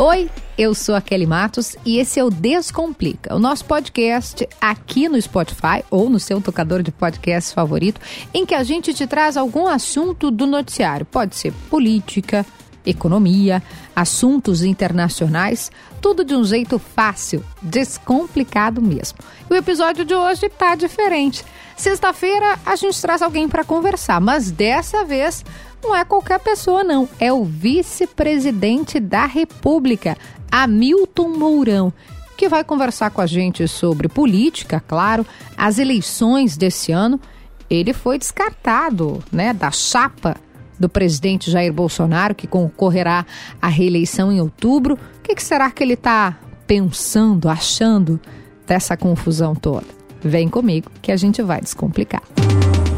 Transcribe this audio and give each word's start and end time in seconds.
Oi, 0.00 0.30
eu 0.56 0.76
sou 0.76 0.94
a 0.94 1.00
Kelly 1.00 1.26
Matos 1.26 1.74
e 1.84 1.98
esse 1.98 2.20
é 2.20 2.24
o 2.24 2.30
Descomplica, 2.30 3.34
o 3.34 3.38
nosso 3.40 3.64
podcast 3.64 4.48
aqui 4.60 5.08
no 5.08 5.20
Spotify 5.20 5.84
ou 5.90 6.08
no 6.08 6.20
seu 6.20 6.40
tocador 6.40 6.84
de 6.84 6.92
podcast 6.92 7.52
favorito, 7.52 8.00
em 8.32 8.46
que 8.46 8.54
a 8.54 8.62
gente 8.62 8.94
te 8.94 9.08
traz 9.08 9.36
algum 9.36 9.66
assunto 9.66 10.30
do 10.30 10.46
noticiário. 10.46 11.04
Pode 11.04 11.34
ser 11.34 11.52
política, 11.68 12.46
economia, 12.86 13.60
assuntos 13.96 14.62
internacionais, 14.62 15.68
tudo 16.00 16.24
de 16.24 16.32
um 16.32 16.44
jeito 16.44 16.78
fácil, 16.78 17.44
descomplicado 17.60 18.80
mesmo. 18.80 19.18
E 19.50 19.52
o 19.52 19.56
episódio 19.56 20.04
de 20.04 20.14
hoje 20.14 20.46
está 20.46 20.76
diferente. 20.76 21.44
Sexta-feira 21.76 22.56
a 22.64 22.76
gente 22.76 23.00
traz 23.00 23.20
alguém 23.20 23.48
para 23.48 23.64
conversar, 23.64 24.20
mas 24.20 24.48
dessa 24.52 25.04
vez 25.04 25.44
não 25.82 25.94
é 25.94 26.04
qualquer 26.04 26.38
pessoa, 26.40 26.82
não. 26.84 27.08
É 27.18 27.32
o 27.32 27.44
vice-presidente 27.44 29.00
da 29.00 29.26
República, 29.26 30.16
Hamilton 30.50 31.28
Mourão, 31.28 31.92
que 32.36 32.48
vai 32.48 32.62
conversar 32.64 33.10
com 33.10 33.20
a 33.20 33.26
gente 33.26 33.66
sobre 33.66 34.08
política, 34.08 34.82
claro, 34.86 35.26
as 35.56 35.78
eleições 35.78 36.56
desse 36.56 36.92
ano. 36.92 37.20
Ele 37.68 37.92
foi 37.92 38.18
descartado, 38.18 39.22
né, 39.30 39.52
da 39.52 39.70
chapa 39.70 40.36
do 40.78 40.88
presidente 40.88 41.50
Jair 41.50 41.72
Bolsonaro, 41.72 42.34
que 42.34 42.46
concorrerá 42.46 43.26
à 43.60 43.68
reeleição 43.68 44.32
em 44.32 44.40
outubro. 44.40 44.94
O 44.94 45.22
que, 45.22 45.34
que 45.34 45.42
será 45.42 45.70
que 45.70 45.82
ele 45.82 45.94
está 45.94 46.38
pensando, 46.66 47.48
achando 47.48 48.20
dessa 48.66 48.96
confusão 48.96 49.54
toda? 49.54 49.86
Vem 50.20 50.48
comigo 50.48 50.90
que 51.02 51.12
a 51.12 51.16
gente 51.16 51.42
vai 51.42 51.60
descomplicar. 51.60 52.22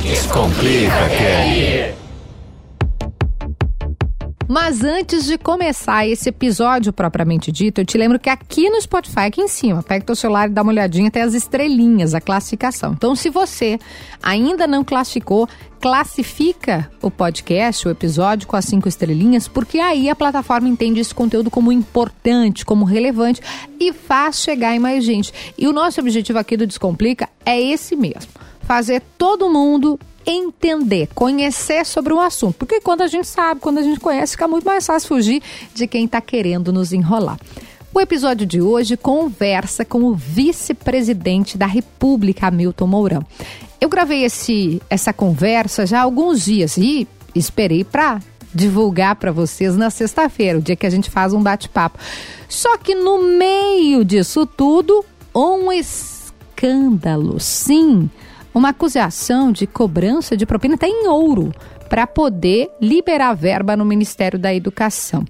Descomplica, 0.02 1.09
Kelly. 1.09 2.00
Mas 4.51 4.83
antes 4.83 5.27
de 5.27 5.39
começar 5.39 6.09
esse 6.09 6.29
episódio 6.29 6.93
propriamente 6.93 7.53
dito, 7.53 7.81
eu 7.81 7.87
te 7.87 7.97
lembro 7.97 8.19
que 8.19 8.29
aqui 8.29 8.69
no 8.69 8.83
Spotify, 8.83 9.21
aqui 9.21 9.41
em 9.41 9.47
cima, 9.47 9.80
pega 9.80 10.05
teu 10.05 10.16
celular 10.16 10.49
e 10.49 10.52
dá 10.52 10.63
uma 10.63 10.73
olhadinha 10.73 11.07
até 11.07 11.23
as 11.23 11.35
estrelinhas, 11.35 12.15
a 12.16 12.21
classificação. 12.21 12.93
Então, 12.93 13.15
se 13.15 13.30
você 13.30 13.79
ainda 14.21 14.66
não 14.66 14.83
classificou, 14.83 15.49
classifica 15.80 16.91
o 17.01 17.13
podcast, 17.13 17.87
o 17.87 17.93
episódio 17.93 18.49
com 18.49 18.57
as 18.57 18.65
cinco 18.65 18.89
estrelinhas, 18.89 19.47
porque 19.47 19.79
aí 19.79 20.11
a 20.11 20.16
plataforma 20.16 20.69
entende 20.69 20.99
esse 20.99 21.15
conteúdo 21.15 21.49
como 21.49 21.71
importante, 21.71 22.65
como 22.65 22.85
relevante 22.85 23.41
e 23.79 23.93
faz 23.93 24.41
chegar 24.41 24.74
em 24.74 24.80
mais 24.80 25.05
gente. 25.05 25.33
E 25.57 25.69
o 25.69 25.73
nosso 25.73 26.01
objetivo 26.01 26.41
aqui 26.41 26.57
do 26.57 26.67
Descomplica 26.67 27.29
é 27.46 27.61
esse 27.61 27.95
mesmo: 27.95 28.33
fazer 28.63 29.01
todo 29.17 29.49
mundo 29.49 29.96
entender, 30.26 31.09
conhecer 31.15 31.85
sobre 31.85 32.13
o 32.13 32.21
assunto. 32.21 32.54
Porque 32.54 32.80
quando 32.80 33.02
a 33.02 33.07
gente 33.07 33.26
sabe, 33.26 33.60
quando 33.60 33.79
a 33.79 33.82
gente 33.82 34.01
conhece, 34.01 34.32
fica 34.32 34.49
muito 34.49 34.65
mais 34.65 34.87
fácil 34.87 35.09
fugir 35.09 35.43
de 35.74 35.87
quem 35.87 36.04
está 36.04 36.21
querendo 36.21 36.73
nos 36.73 36.93
enrolar. 36.93 37.38
O 37.93 38.01
episódio 38.01 38.46
de 38.46 38.60
hoje 38.60 38.96
conversa 38.96 39.85
com 39.85 40.04
o 40.04 40.15
vice-presidente 40.15 41.59
da 41.59 41.66
República, 41.66 42.46
Hamilton 42.46 42.87
Mourão. 42.87 43.27
Eu 43.80 43.88
gravei 43.88 44.24
esse, 44.24 44.80
essa 44.88 45.12
conversa 45.12 45.85
já 45.87 45.99
há 45.99 46.02
alguns 46.02 46.45
dias 46.45 46.77
e 46.77 47.09
esperei 47.34 47.82
para 47.82 48.21
divulgar 48.55 49.16
para 49.16 49.32
vocês 49.32 49.77
na 49.77 49.90
sexta-feira, 49.90 50.59
o 50.59 50.62
dia 50.62 50.77
que 50.77 50.87
a 50.87 50.90
gente 50.90 51.10
faz 51.10 51.32
um 51.32 51.43
bate-papo. 51.43 51.99
Só 52.49 52.77
que 52.77 52.95
no 52.95 53.23
meio 53.23 54.05
disso 54.05 54.46
tudo, 54.46 55.05
um 55.34 55.73
escândalo. 55.73 57.40
Sim, 57.40 58.10
uma 58.54 58.70
acusação 58.70 59.52
de 59.52 59.66
cobrança 59.66 60.37
de 60.37 60.46
propina 60.46 60.74
até 60.74 60.87
em 60.87 61.06
ouro 61.06 61.52
para 61.88 62.06
poder 62.06 62.70
liberar 62.80 63.34
verba 63.34 63.76
no 63.76 63.84
Ministério 63.84 64.38
da 64.38 64.54
Educação. 64.54 65.25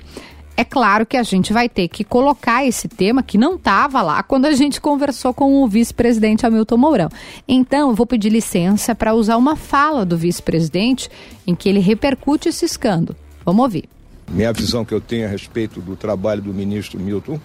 É 0.56 0.64
claro 0.64 1.06
que 1.06 1.16
a 1.16 1.22
gente 1.22 1.54
vai 1.54 1.70
ter 1.70 1.88
que 1.88 2.04
colocar 2.04 2.66
esse 2.66 2.86
tema 2.86 3.22
que 3.22 3.38
não 3.38 3.54
estava 3.54 4.02
lá 4.02 4.22
quando 4.22 4.44
a 4.44 4.52
gente 4.52 4.78
conversou 4.78 5.32
com 5.32 5.62
o 5.62 5.66
vice-presidente 5.66 6.44
Hamilton 6.44 6.76
Mourão. 6.76 7.08
Então, 7.48 7.88
eu 7.88 7.94
vou 7.94 8.04
pedir 8.04 8.28
licença 8.28 8.94
para 8.94 9.14
usar 9.14 9.38
uma 9.38 9.56
fala 9.56 10.04
do 10.04 10.18
vice-presidente 10.18 11.08
em 11.46 11.54
que 11.54 11.66
ele 11.66 11.80
repercute 11.80 12.50
esse 12.50 12.66
escândalo. 12.66 13.16
Vamos 13.42 13.62
ouvir. 13.62 13.88
Minha 14.28 14.52
visão 14.52 14.84
que 14.84 14.92
eu 14.92 15.00
tenho 15.00 15.26
a 15.26 15.30
respeito 15.30 15.80
do 15.80 15.96
trabalho 15.96 16.42
do 16.42 16.52
ministro 16.52 17.00
Milton 17.00 17.40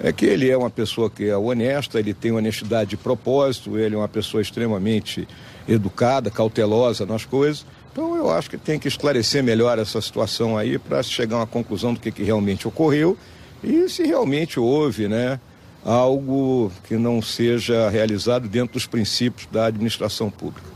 é 0.00 0.12
que 0.12 0.26
ele 0.26 0.50
é 0.50 0.56
uma 0.56 0.70
pessoa 0.70 1.08
que 1.08 1.28
é 1.28 1.36
honesta, 1.36 1.98
ele 1.98 2.12
tem 2.12 2.32
honestidade 2.32 2.90
de 2.90 2.96
propósito, 2.96 3.78
ele 3.78 3.94
é 3.94 3.98
uma 3.98 4.08
pessoa 4.08 4.40
extremamente 4.40 5.26
educada, 5.68 6.30
cautelosa 6.30 7.06
nas 7.06 7.24
coisas. 7.24 7.64
Então 7.92 8.16
eu 8.16 8.30
acho 8.30 8.50
que 8.50 8.58
tem 8.58 8.78
que 8.78 8.88
esclarecer 8.88 9.42
melhor 9.42 9.78
essa 9.78 10.00
situação 10.00 10.58
aí 10.58 10.78
para 10.78 11.02
chegar 11.02 11.36
a 11.36 11.40
uma 11.40 11.46
conclusão 11.46 11.94
do 11.94 12.00
que, 12.00 12.10
que 12.10 12.24
realmente 12.24 12.66
ocorreu 12.66 13.16
e 13.62 13.88
se 13.88 14.02
realmente 14.02 14.58
houve, 14.58 15.08
né, 15.08 15.38
algo 15.84 16.72
que 16.88 16.96
não 16.96 17.22
seja 17.22 17.88
realizado 17.88 18.48
dentro 18.48 18.74
dos 18.74 18.86
princípios 18.86 19.46
da 19.50 19.66
administração 19.66 20.30
pública. 20.30 20.73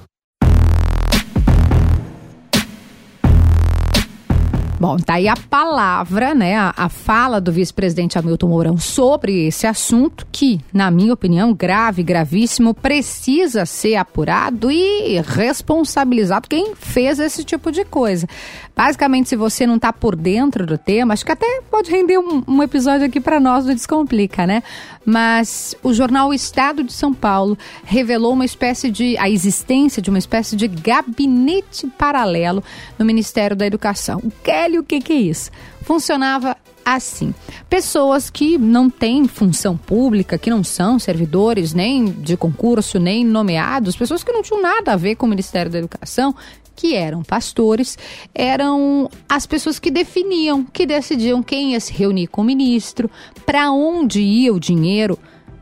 Bom, 4.81 4.97
tá 4.97 5.15
aí 5.15 5.27
a 5.27 5.35
palavra, 5.37 6.35
né, 6.35 6.57
a, 6.57 6.73
a 6.77 6.89
fala 6.89 7.41
do 7.41 7.51
vice-presidente 7.51 8.17
Hamilton 8.17 8.47
Mourão 8.47 8.79
sobre 8.79 9.49
esse 9.49 9.67
assunto 9.67 10.25
que, 10.31 10.61
na 10.73 10.89
minha 10.89 11.13
opinião, 11.13 11.53
grave, 11.53 12.05
gravíssimo, 12.05 12.73
precisa 12.73 13.67
ser 13.67 13.97
apurado 13.97 14.71
e 14.71 15.21
responsabilizado 15.21 16.49
quem 16.49 16.77
fez 16.77 17.19
esse 17.19 17.43
tipo 17.43 17.73
de 17.73 17.85
coisa. 17.85 18.29
Basicamente, 18.77 19.29
se 19.29 19.35
você 19.35 19.67
não 19.67 19.75
está 19.75 19.93
por 19.93 20.15
dentro 20.15 20.65
do 20.65 20.79
tema, 20.79 21.13
acho 21.13 21.25
que 21.25 21.33
até 21.33 21.61
pode 21.69 21.91
render 21.91 22.19
um, 22.19 22.45
um 22.47 22.63
episódio 22.63 23.05
aqui 23.05 23.21
para 23.21 23.41
nós 23.41 23.65
do 23.65 23.75
Descomplica, 23.75 24.47
né? 24.47 24.63
Mas 25.11 25.75
o 25.83 25.95
jornal 25.95 26.35
Estado 26.35 26.85
de 26.85 26.93
São 26.93 27.15
Paulo 27.15 27.57
revelou 27.83 28.35
uma 28.35 28.45
espécie 28.45 28.91
de 28.91 29.17
a 29.17 29.31
existência 29.31 30.03
de 30.03 30.11
uma 30.11 30.19
espécie 30.19 30.55
de 30.55 30.69
gabinete 30.69 31.87
paralelo 31.97 32.63
no 32.99 33.07
Ministério 33.07 33.57
da 33.57 33.67
Educação. 33.67 34.23
Kelly, 34.45 34.79
o 34.79 34.85
que, 34.85 35.01
que 35.01 35.15
é 35.15 35.17
isso? 35.17 35.51
Funcionava 35.81 36.55
assim. 36.85 37.35
Pessoas 37.71 38.29
que 38.29 38.59
não 38.59 38.91
têm 38.91 39.27
função 39.27 39.79
pública, 39.79 40.37
que 40.37 40.51
não 40.51 40.63
são 40.63 40.99
servidores 40.99 41.73
nem 41.73 42.05
de 42.05 42.37
concurso, 42.37 42.99
nem 42.99 43.25
nomeados, 43.25 43.97
pessoas 43.97 44.23
que 44.23 44.31
não 44.31 44.43
tinham 44.43 44.61
nada 44.61 44.93
a 44.93 44.97
ver 44.97 45.15
com 45.15 45.25
o 45.25 45.29
Ministério 45.31 45.73
da 45.73 45.79
Educação, 45.79 46.35
que 46.79 46.95
eram 46.95 47.25
pastores, 47.25 47.99
eram 48.33 49.11
as 49.29 49.47
pessoas 49.47 49.81
que 49.81 49.91
definiam, 49.91 50.65
que 50.65 50.87
decidiam 50.87 51.43
quem 51.43 51.73
ia 51.73 51.81
se 51.81 51.93
reunir 51.93 52.29
com 52.29 52.43
o 52.43 52.45
ministro, 52.45 53.11
para 53.45 53.73
onde 53.73 54.21
ia 54.21 54.55
o 54.55 54.61
dinheiro 54.61 55.19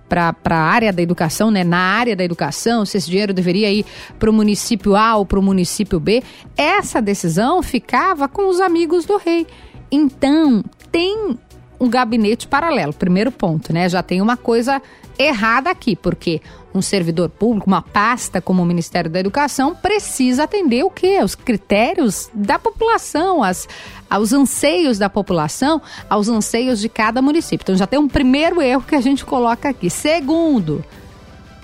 para 0.07 0.35
a 0.51 0.55
área 0.55 0.93
da 0.93 1.01
educação, 1.01 1.51
né? 1.51 1.65
na 1.65 1.79
área 1.79 2.15
da 2.15 2.23
educação, 2.23 2.85
se 2.85 2.99
esse 2.99 3.09
dinheiro 3.09 3.33
deveria 3.33 3.73
ir 3.73 3.87
para 4.19 4.29
o 4.29 4.33
município 4.33 4.95
A 4.95 5.17
ou 5.17 5.25
para 5.25 5.39
o 5.39 5.43
município 5.43 5.99
B, 5.99 6.23
essa 6.55 7.01
decisão 7.01 7.63
ficava 7.63 8.29
com 8.29 8.51
os 8.51 8.61
amigos 8.61 9.07
do 9.07 9.17
rei. 9.17 9.47
Então, 9.91 10.63
tem 10.93 11.39
um 11.79 11.89
gabinete 11.89 12.47
paralelo, 12.47 12.93
primeiro 12.93 13.31
ponto, 13.31 13.73
né? 13.73 13.89
Já 13.89 14.03
tem 14.03 14.21
uma 14.21 14.37
coisa 14.37 14.81
errada 15.19 15.71
aqui, 15.71 15.97
porque 15.97 16.41
um 16.75 16.83
servidor 16.83 17.31
público, 17.31 17.67
uma 17.67 17.81
pasta 17.81 18.41
como 18.41 18.63
o 18.63 18.67
Ministério 18.67 19.11
da 19.11 19.19
Educação, 19.19 19.75
precisa 19.75 20.45
atender 20.45 20.85
o 20.85 20.91
quê? 20.91 21.21
Os 21.23 21.35
critérios 21.35 22.29
da 22.35 22.59
população, 22.59 23.43
as, 23.43 23.67
aos 24.11 24.33
anseios 24.33 24.99
da 24.99 25.09
população, 25.09 25.81
aos 26.09 26.29
anseios 26.29 26.81
de 26.81 26.89
cada 26.89 27.23
município. 27.23 27.65
Então 27.65 27.77
já 27.77 27.87
tem 27.87 27.99
um 27.99 28.09
primeiro 28.09 28.61
erro 28.61 28.83
que 28.83 28.95
a 28.95 29.01
gente 29.01 29.25
coloca 29.25 29.69
aqui. 29.69 29.89
Segundo, 29.89 30.85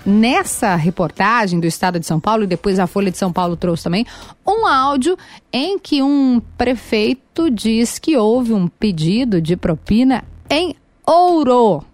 nessa 0.05 0.75
reportagem 0.77 1.61
do 1.61 1.67
Estado 1.67 1.99
de 1.99 2.07
São 2.07 2.19
Paulo, 2.19 2.45
e 2.45 2.47
depois 2.47 2.79
a 2.79 2.87
Folha 2.87 3.11
de 3.11 3.19
São 3.19 3.33
Paulo 3.33 3.57
trouxe 3.57 3.85
também, 3.85 4.07
um 4.47 4.67
áudio 4.67 5.17
em 5.53 5.79
que 5.79 6.03
um 6.03 6.41
prefeito 6.57 7.51
diz 7.51 7.99
que 7.99 8.17
houve 8.17 8.53
um 8.53 8.69
pedido 8.69 9.41
de 9.41 9.57
propina 9.57 10.25
em 10.51 10.75
ouro. 11.07 11.85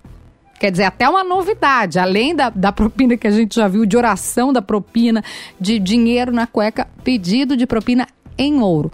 Quer 0.58 0.72
dizer, 0.72 0.84
até 0.84 1.08
uma 1.08 1.22
novidade, 1.22 1.98
além 1.98 2.34
da, 2.34 2.50
da 2.50 2.72
propina 2.72 3.16
que 3.16 3.28
a 3.28 3.30
gente 3.30 3.54
já 3.54 3.68
viu, 3.68 3.86
de 3.86 3.96
oração 3.96 4.52
da 4.52 4.60
propina, 4.60 5.22
de 5.60 5.78
dinheiro 5.78 6.32
na 6.32 6.46
cueca, 6.46 6.88
pedido 7.04 7.56
de 7.56 7.64
propina 7.64 8.08
em 8.36 8.60
ouro. 8.60 8.90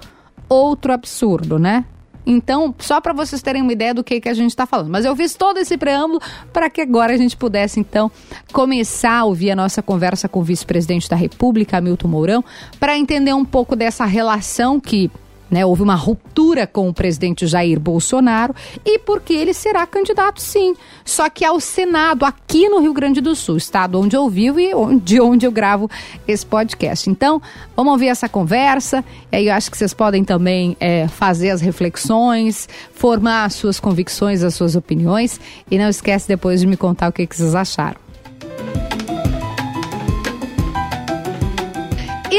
Outro 0.46 0.92
absurdo, 0.92 1.58
né? 1.58 1.86
Então, 2.26 2.74
só 2.78 3.00
para 3.00 3.12
vocês 3.12 3.42
terem 3.42 3.62
uma 3.62 3.72
ideia 3.72 3.92
do 3.92 4.02
que, 4.02 4.20
que 4.20 4.28
a 4.28 4.34
gente 4.34 4.50
está 4.50 4.66
falando. 4.66 4.90
Mas 4.90 5.04
eu 5.04 5.14
fiz 5.14 5.34
todo 5.34 5.58
esse 5.58 5.76
preâmbulo 5.76 6.20
para 6.52 6.70
que 6.70 6.80
agora 6.80 7.12
a 7.12 7.16
gente 7.16 7.36
pudesse, 7.36 7.80
então, 7.80 8.10
começar 8.52 9.18
a 9.18 9.24
ouvir 9.24 9.50
a 9.50 9.56
nossa 9.56 9.82
conversa 9.82 10.28
com 10.28 10.40
o 10.40 10.42
vice-presidente 10.42 11.08
da 11.08 11.16
República, 11.16 11.78
Hamilton 11.78 12.08
Mourão, 12.08 12.44
para 12.80 12.96
entender 12.96 13.34
um 13.34 13.44
pouco 13.44 13.76
dessa 13.76 14.04
relação 14.04 14.80
que 14.80 15.10
né, 15.50 15.64
houve 15.64 15.82
uma 15.82 15.94
ruptura 15.94 16.66
com 16.66 16.88
o 16.88 16.94
presidente 16.94 17.46
Jair 17.46 17.78
Bolsonaro 17.78 18.54
e 18.84 18.98
porque 18.98 19.32
ele 19.32 19.54
será 19.54 19.86
candidato 19.86 20.40
sim, 20.40 20.74
só 21.04 21.28
que 21.28 21.44
ao 21.44 21.60
Senado 21.60 22.24
aqui 22.24 22.68
no 22.68 22.80
Rio 22.80 22.92
Grande 22.92 23.20
do 23.20 23.34
Sul, 23.34 23.56
estado 23.56 24.00
onde 24.00 24.16
eu 24.16 24.28
vivo 24.28 24.60
e 24.60 24.72
de 25.00 25.20
onde 25.20 25.46
eu 25.46 25.52
gravo 25.52 25.90
esse 26.26 26.44
podcast. 26.44 27.08
Então, 27.08 27.40
vamos 27.76 27.92
ouvir 27.92 28.08
essa 28.08 28.28
conversa 28.28 29.04
e 29.30 29.36
aí 29.36 29.46
eu 29.48 29.54
acho 29.54 29.70
que 29.70 29.76
vocês 29.76 29.94
podem 29.94 30.24
também 30.24 30.76
é, 30.80 31.08
fazer 31.08 31.50
as 31.50 31.60
reflexões, 31.60 32.68
formar 32.94 33.44
as 33.44 33.54
suas 33.54 33.78
convicções, 33.78 34.42
as 34.42 34.54
suas 34.54 34.76
opiniões 34.76 35.40
e 35.70 35.78
não 35.78 35.88
esquece 35.88 36.28
depois 36.28 36.60
de 36.60 36.66
me 36.66 36.76
contar 36.76 37.08
o 37.08 37.12
que, 37.12 37.26
que 37.26 37.36
vocês 37.36 37.54
acharam. 37.54 38.03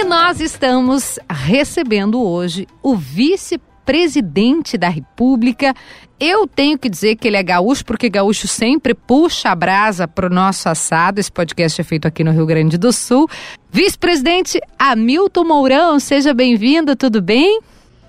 Nós 0.05 0.39
estamos 0.39 1.19
recebendo 1.27 2.21
hoje 2.23 2.67
o 2.83 2.95
vice-presidente 2.95 4.77
da 4.77 4.87
República. 4.87 5.73
Eu 6.19 6.47
tenho 6.47 6.77
que 6.77 6.87
dizer 6.87 7.15
que 7.15 7.27
ele 7.27 7.37
é 7.37 7.43
gaúcho, 7.43 7.83
porque 7.83 8.07
gaúcho 8.07 8.47
sempre 8.47 8.93
puxa 8.93 9.49
a 9.49 9.55
brasa 9.55 10.07
para 10.07 10.27
o 10.27 10.29
nosso 10.29 10.69
assado. 10.69 11.19
Esse 11.19 11.31
podcast 11.31 11.81
é 11.81 11.83
feito 11.83 12.07
aqui 12.07 12.23
no 12.23 12.31
Rio 12.31 12.45
Grande 12.45 12.77
do 12.77 12.93
Sul. 12.93 13.27
Vice-presidente 13.71 14.59
Hamilton 14.77 15.43
Mourão, 15.43 15.99
seja 15.99 16.33
bem-vindo, 16.35 16.95
tudo 16.95 17.19
bem? 17.19 17.59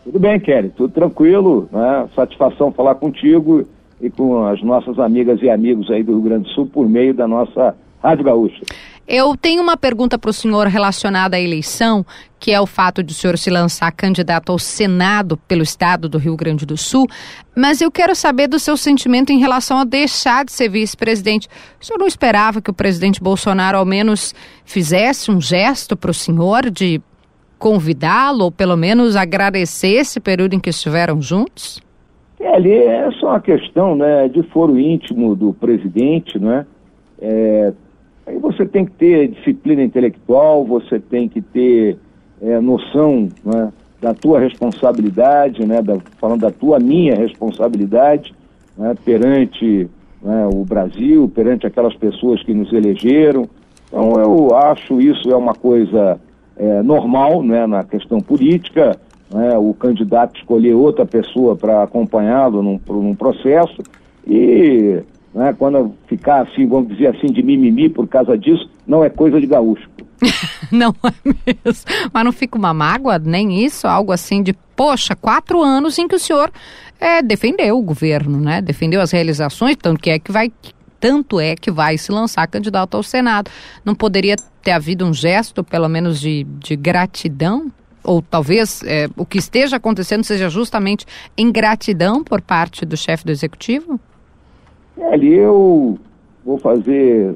Tudo 0.04 0.18
bem, 0.18 0.38
Kelly, 0.38 0.70
tudo 0.76 0.92
tranquilo. 0.92 1.66
Né? 1.72 2.08
Satisfação 2.14 2.70
falar 2.72 2.96
contigo 2.96 3.66
e 4.02 4.10
com 4.10 4.46
as 4.46 4.62
nossas 4.62 4.98
amigas 4.98 5.40
e 5.40 5.48
amigos 5.48 5.90
aí 5.90 6.02
do 6.02 6.12
Rio 6.12 6.22
Grande 6.22 6.44
do 6.44 6.50
Sul 6.50 6.66
por 6.66 6.86
meio 6.86 7.14
da 7.14 7.26
nossa 7.26 7.74
Rádio 8.02 8.24
Gaúcha. 8.24 8.62
Eu 9.08 9.36
tenho 9.36 9.62
uma 9.62 9.76
pergunta 9.76 10.18
para 10.18 10.30
o 10.30 10.32
senhor 10.32 10.66
relacionada 10.66 11.36
à 11.36 11.40
eleição, 11.40 12.04
que 12.40 12.50
é 12.50 12.60
o 12.60 12.66
fato 12.66 13.04
de 13.04 13.12
o 13.12 13.14
senhor 13.14 13.38
se 13.38 13.48
lançar 13.50 13.92
candidato 13.92 14.50
ao 14.50 14.58
Senado 14.58 15.36
pelo 15.46 15.62
estado 15.62 16.08
do 16.08 16.18
Rio 16.18 16.34
Grande 16.34 16.66
do 16.66 16.76
Sul, 16.76 17.06
mas 17.56 17.80
eu 17.80 17.88
quero 17.88 18.16
saber 18.16 18.48
do 18.48 18.58
seu 18.58 18.76
sentimento 18.76 19.30
em 19.30 19.38
relação 19.38 19.78
a 19.78 19.84
deixar 19.84 20.44
de 20.44 20.50
ser 20.50 20.68
vice-presidente. 20.68 21.46
O 21.80 21.84
senhor 21.84 21.98
não 22.00 22.06
esperava 22.06 22.60
que 22.60 22.68
o 22.68 22.74
presidente 22.74 23.22
Bolsonaro 23.22 23.78
ao 23.78 23.84
menos 23.84 24.34
fizesse 24.64 25.30
um 25.30 25.40
gesto 25.40 25.96
para 25.96 26.10
o 26.10 26.14
senhor 26.14 26.68
de 26.68 27.00
convidá-lo 27.60 28.44
ou 28.44 28.50
pelo 28.50 28.76
menos 28.76 29.14
agradecer 29.14 29.92
esse 29.92 30.18
período 30.18 30.54
em 30.54 30.60
que 30.60 30.70
estiveram 30.70 31.22
juntos? 31.22 31.80
É, 32.40 32.54
ali 32.54 32.72
é 32.72 33.08
só 33.20 33.28
uma 33.28 33.40
questão 33.40 33.94
né, 33.94 34.28
de 34.28 34.42
foro 34.50 34.78
íntimo 34.78 35.36
do 35.36 35.54
presidente, 35.54 36.38
né? 36.40 36.66
É, 37.18 37.72
Aí 38.26 38.38
você 38.38 38.66
tem 38.66 38.84
que 38.84 38.92
ter 38.92 39.28
disciplina 39.28 39.82
intelectual, 39.82 40.64
você 40.64 40.98
tem 40.98 41.28
que 41.28 41.40
ter 41.40 41.96
é, 42.42 42.60
noção 42.60 43.28
né, 43.44 43.72
da 44.00 44.12
tua 44.12 44.40
responsabilidade, 44.40 45.64
né, 45.64 45.80
da, 45.80 45.96
falando 46.18 46.40
da 46.40 46.50
tua 46.50 46.78
minha 46.80 47.14
responsabilidade 47.14 48.34
né, 48.76 48.94
perante 49.04 49.88
né, 50.20 50.48
o 50.52 50.64
Brasil, 50.64 51.30
perante 51.32 51.66
aquelas 51.66 51.94
pessoas 51.94 52.42
que 52.42 52.52
nos 52.52 52.72
elegeram. 52.72 53.48
Então 53.86 54.12
eu 54.20 54.56
acho 54.56 55.00
isso 55.00 55.30
é 55.30 55.36
uma 55.36 55.54
coisa 55.54 56.18
é, 56.56 56.82
normal 56.82 57.42
né, 57.44 57.64
na 57.66 57.84
questão 57.84 58.20
política, 58.20 58.98
né, 59.32 59.56
o 59.56 59.72
candidato 59.72 60.36
escolher 60.36 60.74
outra 60.74 61.06
pessoa 61.06 61.54
para 61.54 61.84
acompanhá-lo 61.84 62.60
num, 62.60 62.80
num 62.88 63.14
processo 63.14 63.82
e 64.26 65.00
né, 65.36 65.54
quando 65.56 65.94
ficar 66.08 66.42
assim, 66.42 66.66
vamos 66.66 66.88
dizer 66.88 67.08
assim, 67.08 67.26
de 67.26 67.42
mimimi 67.42 67.90
por 67.90 68.08
causa 68.08 68.38
disso, 68.38 68.70
não 68.86 69.04
é 69.04 69.10
coisa 69.10 69.38
de 69.38 69.46
gaúcho. 69.46 69.86
não 70.72 70.94
é 71.04 71.12
mesmo. 71.24 71.84
Mas 72.10 72.24
não 72.24 72.32
fica 72.32 72.56
uma 72.56 72.72
mágoa, 72.72 73.18
nem 73.18 73.62
isso, 73.62 73.86
algo 73.86 74.12
assim 74.12 74.42
de, 74.42 74.54
poxa, 74.74 75.14
quatro 75.14 75.62
anos 75.62 75.98
em 75.98 76.08
que 76.08 76.14
o 76.14 76.18
senhor 76.18 76.50
é, 76.98 77.20
defendeu 77.20 77.78
o 77.78 77.82
governo, 77.82 78.40
né? 78.40 78.62
Defendeu 78.62 78.98
as 78.98 79.10
realizações, 79.10 79.76
tanto 79.76 80.00
que 80.00 80.08
é 80.08 80.18
que 80.18 80.32
vai, 80.32 80.50
tanto 80.98 81.38
é 81.38 81.54
que 81.54 81.70
vai 81.70 81.98
se 81.98 82.10
lançar 82.10 82.46
candidato 82.46 82.96
ao 82.96 83.02
Senado. 83.02 83.50
Não 83.84 83.94
poderia 83.94 84.36
ter 84.62 84.70
havido 84.70 85.04
um 85.04 85.12
gesto, 85.12 85.62
pelo 85.62 85.86
menos, 85.86 86.18
de, 86.18 86.44
de 86.44 86.76
gratidão? 86.76 87.70
Ou 88.02 88.22
talvez 88.22 88.82
é, 88.84 89.06
o 89.18 89.26
que 89.26 89.36
esteja 89.36 89.76
acontecendo 89.76 90.24
seja 90.24 90.48
justamente 90.48 91.04
ingratidão 91.36 92.24
por 92.24 92.40
parte 92.40 92.86
do 92.86 92.96
chefe 92.96 93.26
do 93.26 93.32
executivo? 93.32 94.00
É, 94.98 95.12
ali 95.12 95.34
eu 95.34 95.98
vou 96.44 96.58
fazer 96.58 97.34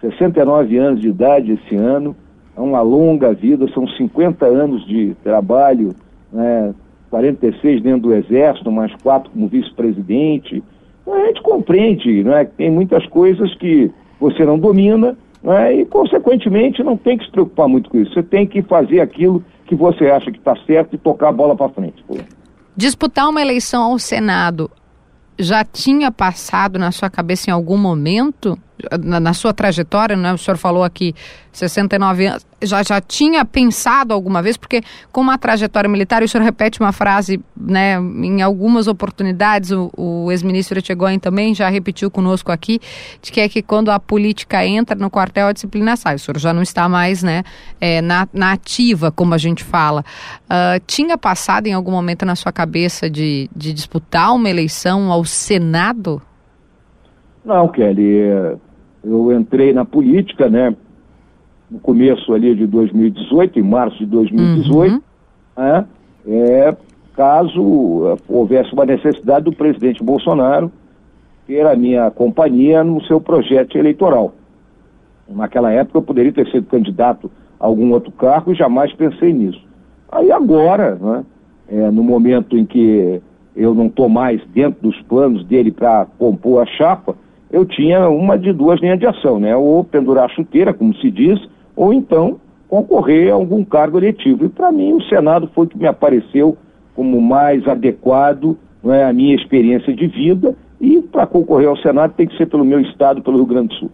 69 0.00 0.76
anos 0.76 1.00
de 1.00 1.08
idade 1.08 1.52
esse 1.52 1.76
ano, 1.76 2.16
é 2.56 2.60
uma 2.60 2.82
longa 2.82 3.32
vida, 3.32 3.68
são 3.72 3.86
50 3.86 4.44
anos 4.46 4.86
de 4.86 5.14
trabalho, 5.22 5.94
né, 6.32 6.74
46 7.10 7.82
dentro 7.82 8.02
do 8.02 8.14
Exército, 8.14 8.70
mais 8.70 8.94
quatro 9.02 9.30
como 9.30 9.48
vice-presidente. 9.48 10.62
Então, 11.02 11.14
a 11.14 11.26
gente 11.26 11.42
compreende 11.42 12.22
né, 12.22 12.44
que 12.44 12.52
tem 12.52 12.70
muitas 12.70 13.06
coisas 13.06 13.54
que 13.56 13.90
você 14.18 14.44
não 14.44 14.58
domina 14.58 15.16
né, 15.42 15.74
e, 15.74 15.84
consequentemente, 15.86 16.82
não 16.82 16.96
tem 16.96 17.18
que 17.18 17.24
se 17.24 17.30
preocupar 17.30 17.68
muito 17.68 17.90
com 17.90 17.98
isso. 17.98 18.12
Você 18.12 18.22
tem 18.22 18.46
que 18.46 18.62
fazer 18.62 19.00
aquilo 19.00 19.42
que 19.66 19.74
você 19.74 20.06
acha 20.06 20.30
que 20.30 20.38
está 20.38 20.56
certo 20.66 20.94
e 20.94 20.98
tocar 20.98 21.28
a 21.28 21.32
bola 21.32 21.56
para 21.56 21.68
frente. 21.68 22.04
Disputar 22.76 23.28
uma 23.28 23.40
eleição 23.40 23.82
ao 23.82 23.98
Senado 23.98 24.70
já 25.40 25.64
tinha 25.64 26.10
passado 26.10 26.78
na 26.78 26.92
sua 26.92 27.10
cabeça 27.10 27.50
em 27.50 27.52
algum 27.52 27.76
momento, 27.76 28.58
na, 29.02 29.20
na 29.20 29.32
sua 29.32 29.52
trajetória, 29.52 30.16
né? 30.16 30.32
o 30.32 30.38
senhor 30.38 30.56
falou 30.56 30.84
aqui 30.84 31.14
69 31.52 32.26
anos, 32.26 32.46
já, 32.62 32.82
já 32.82 33.00
tinha 33.00 33.44
pensado 33.44 34.14
alguma 34.14 34.42
vez, 34.42 34.56
porque 34.56 34.82
com 35.10 35.20
uma 35.20 35.36
trajetória 35.36 35.88
militar, 35.88 36.22
o 36.22 36.28
senhor 36.28 36.44
repete 36.44 36.80
uma 36.80 36.92
frase, 36.92 37.40
né, 37.56 37.96
em 37.96 38.42
algumas 38.42 38.86
oportunidades, 38.86 39.70
o, 39.70 39.90
o 39.96 40.30
ex-ministro 40.30 40.78
Etchegoyen 40.78 41.18
também 41.18 41.54
já 41.54 41.68
repetiu 41.68 42.10
conosco 42.10 42.52
aqui, 42.52 42.78
de 43.20 43.32
que 43.32 43.40
é 43.40 43.48
que 43.48 43.62
quando 43.62 43.90
a 43.90 43.98
política 43.98 44.64
entra 44.64 44.96
no 44.96 45.10
quartel, 45.10 45.48
a 45.48 45.52
disciplina 45.52 45.96
sai. 45.96 46.16
O 46.16 46.18
senhor 46.18 46.38
já 46.38 46.52
não 46.52 46.62
está 46.62 46.88
mais, 46.88 47.22
né, 47.22 47.42
é, 47.80 48.00
na, 48.00 48.28
na 48.32 48.52
ativa, 48.52 49.10
como 49.10 49.34
a 49.34 49.38
gente 49.38 49.64
fala. 49.64 50.04
Uh, 50.44 50.80
tinha 50.86 51.18
passado 51.18 51.66
em 51.66 51.72
algum 51.72 51.90
momento 51.90 52.24
na 52.24 52.36
sua 52.36 52.52
cabeça 52.52 53.08
de, 53.08 53.48
de 53.54 53.72
disputar 53.72 54.34
uma 54.34 54.48
eleição 54.48 55.10
ao 55.10 55.24
Senado? 55.24 56.22
Não, 57.44 57.68
Kelly, 57.68 58.18
é, 58.18 58.56
eu 59.02 59.32
entrei 59.32 59.72
na 59.72 59.84
política, 59.84 60.48
né, 60.48 60.74
no 61.70 61.78
começo 61.78 62.32
ali 62.32 62.54
de 62.54 62.66
2018, 62.66 63.58
em 63.58 63.62
março 63.62 63.98
de 63.98 64.06
2018, 64.06 64.94
uhum. 64.94 65.00
né, 65.56 65.86
é, 66.26 66.76
caso 67.14 68.08
é, 68.08 68.16
houvesse 68.28 68.72
uma 68.72 68.84
necessidade 68.84 69.44
do 69.44 69.52
presidente 69.52 70.02
Bolsonaro 70.02 70.70
ter 71.46 71.66
a 71.66 71.74
minha 71.74 72.10
companhia 72.10 72.84
no 72.84 73.02
seu 73.04 73.20
projeto 73.20 73.76
eleitoral. 73.76 74.34
Naquela 75.28 75.70
época 75.72 75.98
eu 75.98 76.02
poderia 76.02 76.32
ter 76.32 76.50
sido 76.50 76.66
candidato 76.66 77.30
a 77.58 77.66
algum 77.66 77.92
outro 77.92 78.10
cargo 78.12 78.52
e 78.52 78.56
jamais 78.56 78.92
pensei 78.92 79.32
nisso. 79.32 79.62
Aí 80.10 80.30
agora, 80.32 80.96
né, 80.96 81.24
é, 81.68 81.90
no 81.90 82.02
momento 82.02 82.56
em 82.56 82.64
que 82.64 83.20
eu 83.54 83.74
não 83.74 83.86
estou 83.86 84.08
mais 84.08 84.40
dentro 84.48 84.80
dos 84.82 85.00
planos 85.02 85.44
dele 85.44 85.70
para 85.70 86.06
compor 86.18 86.62
a 86.62 86.66
chapa, 86.66 87.14
eu 87.50 87.64
tinha 87.64 88.08
uma 88.08 88.38
de 88.38 88.52
duas 88.52 88.80
linhas 88.80 88.98
de 88.98 89.06
ação, 89.06 89.40
né? 89.40 89.56
Ou 89.56 89.82
pendurar 89.82 90.26
a 90.26 90.34
chuteira, 90.34 90.72
como 90.72 90.94
se 90.96 91.10
diz, 91.10 91.40
ou 91.74 91.92
então 91.92 92.40
concorrer 92.68 93.32
a 93.32 93.34
algum 93.34 93.64
cargo 93.64 93.98
eletivo. 93.98 94.44
E 94.44 94.48
para 94.48 94.70
mim 94.70 94.92
o 94.92 95.02
Senado 95.02 95.50
foi 95.54 95.66
que 95.66 95.76
me 95.76 95.86
apareceu 95.86 96.56
como 96.94 97.20
mais 97.20 97.66
adequado 97.66 98.56
é, 98.84 99.04
à 99.04 99.12
minha 99.12 99.34
experiência 99.34 99.92
de 99.94 100.06
vida 100.06 100.54
e 100.80 101.02
para 101.02 101.26
concorrer 101.26 101.68
ao 101.68 101.76
Senado 101.76 102.14
tem 102.16 102.26
que 102.26 102.36
ser 102.36 102.46
pelo 102.46 102.64
meu 102.64 102.80
estado, 102.80 103.22
pelo 103.22 103.36
Rio 103.36 103.46
Grande 103.46 103.68
do 103.68 103.74
Sul. 103.74 103.90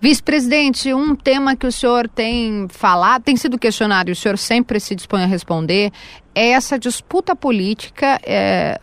Vice-presidente, 0.00 0.92
um 0.92 1.14
tema 1.14 1.56
que 1.56 1.66
o 1.66 1.72
senhor 1.72 2.08
tem 2.08 2.66
falado, 2.68 3.22
tem 3.22 3.36
sido 3.36 3.58
questionado 3.58 4.10
e 4.10 4.12
o 4.12 4.16
senhor 4.16 4.36
sempre 4.36 4.78
se 4.78 4.94
dispõe 4.94 5.22
a 5.22 5.26
responder, 5.26 5.90
é 6.34 6.50
essa 6.50 6.78
disputa 6.78 7.34
política 7.34 8.20
é, 8.22 8.78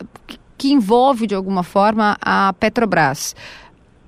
que 0.58 0.72
envolve, 0.72 1.28
de 1.28 1.34
alguma 1.34 1.62
forma, 1.62 2.16
a 2.20 2.52
Petrobras. 2.58 3.36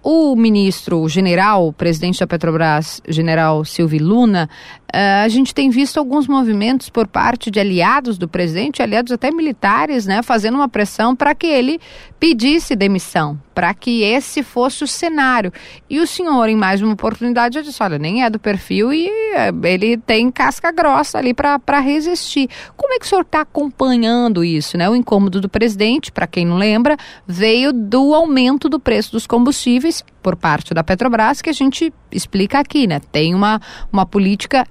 O 0.06 0.37
ministro, 0.37 1.00
o 1.00 1.08
general, 1.08 1.68
o 1.68 1.73
presidente 1.73 2.20
da 2.20 2.26
Petrobras, 2.26 3.00
general 3.08 3.64
Silvio 3.64 4.04
Luna, 4.04 4.50
uh, 4.94 5.25
a 5.25 5.28
gente 5.28 5.54
tem 5.54 5.70
visto 5.70 5.96
alguns 5.96 6.28
movimentos 6.28 6.90
por 6.90 7.06
parte 7.06 7.50
de 7.50 7.58
aliados 7.58 8.18
do 8.18 8.28
presidente, 8.28 8.82
aliados 8.82 9.11
até 9.11 9.30
militares, 9.30 10.04
né, 10.04 10.23
fazendo 10.23 10.56
uma 10.56 10.68
pressão 10.68 11.16
para 11.16 11.34
que 11.34 11.46
ele 11.46 11.80
pedisse 12.20 12.76
demissão, 12.76 13.40
para 13.54 13.73
que 13.73 14.02
esse 14.02 14.42
fosse 14.42 14.84
o 14.84 14.87
cenário. 14.87 15.52
E 15.88 16.00
o 16.00 16.06
senhor, 16.06 16.49
em 16.49 16.56
mais 16.56 16.82
uma 16.82 16.92
oportunidade, 16.92 17.54
já 17.54 17.62
disse: 17.62 17.82
olha, 17.82 17.99
nem 17.99 18.25
é 18.25 18.30
do 18.30 18.38
perfil 18.38 18.92
e 18.92 19.08
uh, 19.08 19.66
ele 19.66 19.96
tem 19.96 20.30
casca 20.30 20.73
grossa 20.73 21.18
ali 21.18 21.32
para 21.32 21.80
resistir. 21.80 22.49
Como 22.76 22.92
é 22.94 22.99
que 22.99 23.06
o 23.06 23.08
senhor 23.08 23.23
está 23.23 23.42
acompanhando 23.42 24.44
isso? 24.44 24.76
Né? 24.76 24.88
O 24.88 24.96
incômodo 24.96 25.40
do 25.40 25.49
presidente, 25.49 26.11
para 26.11 26.26
quem 26.26 26.44
não 26.44 26.56
lembra, 26.56 26.96
veio 27.26 27.73
do 27.73 28.14
aumento 28.14 28.68
do 28.68 28.80
preço 28.80 29.12
dos 29.12 29.26
combustíveis 29.26 30.02
por 30.23 30.37
parte 30.37 30.75
da 30.75 30.82
Petrobras, 30.82 31.40
que 31.40 31.50
a 31.50 31.54
gente 31.54 31.92
explica 32.11 32.58
aqui, 32.58 32.87
né? 32.87 33.00
Tem 33.12 33.34
uma, 33.34 33.61
uma 33.92 34.06
política 34.06 34.66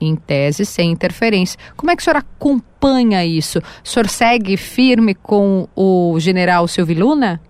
em 0.00 0.14
tese, 0.14 0.64
sem 0.64 0.90
interferência. 0.90 1.58
Como 1.76 1.90
é 1.90 1.96
que 1.96 2.02
o 2.02 2.04
senhor 2.04 2.16
acompanha 2.16 3.24
isso? 3.24 3.58
O 3.58 3.88
senhor 3.88 4.08
segue 4.08 4.56
firme 4.56 5.14
com 5.14 5.68
o 5.74 6.18
general 6.18 6.68
Silvio 6.68 7.06
Luna? 7.06 7.40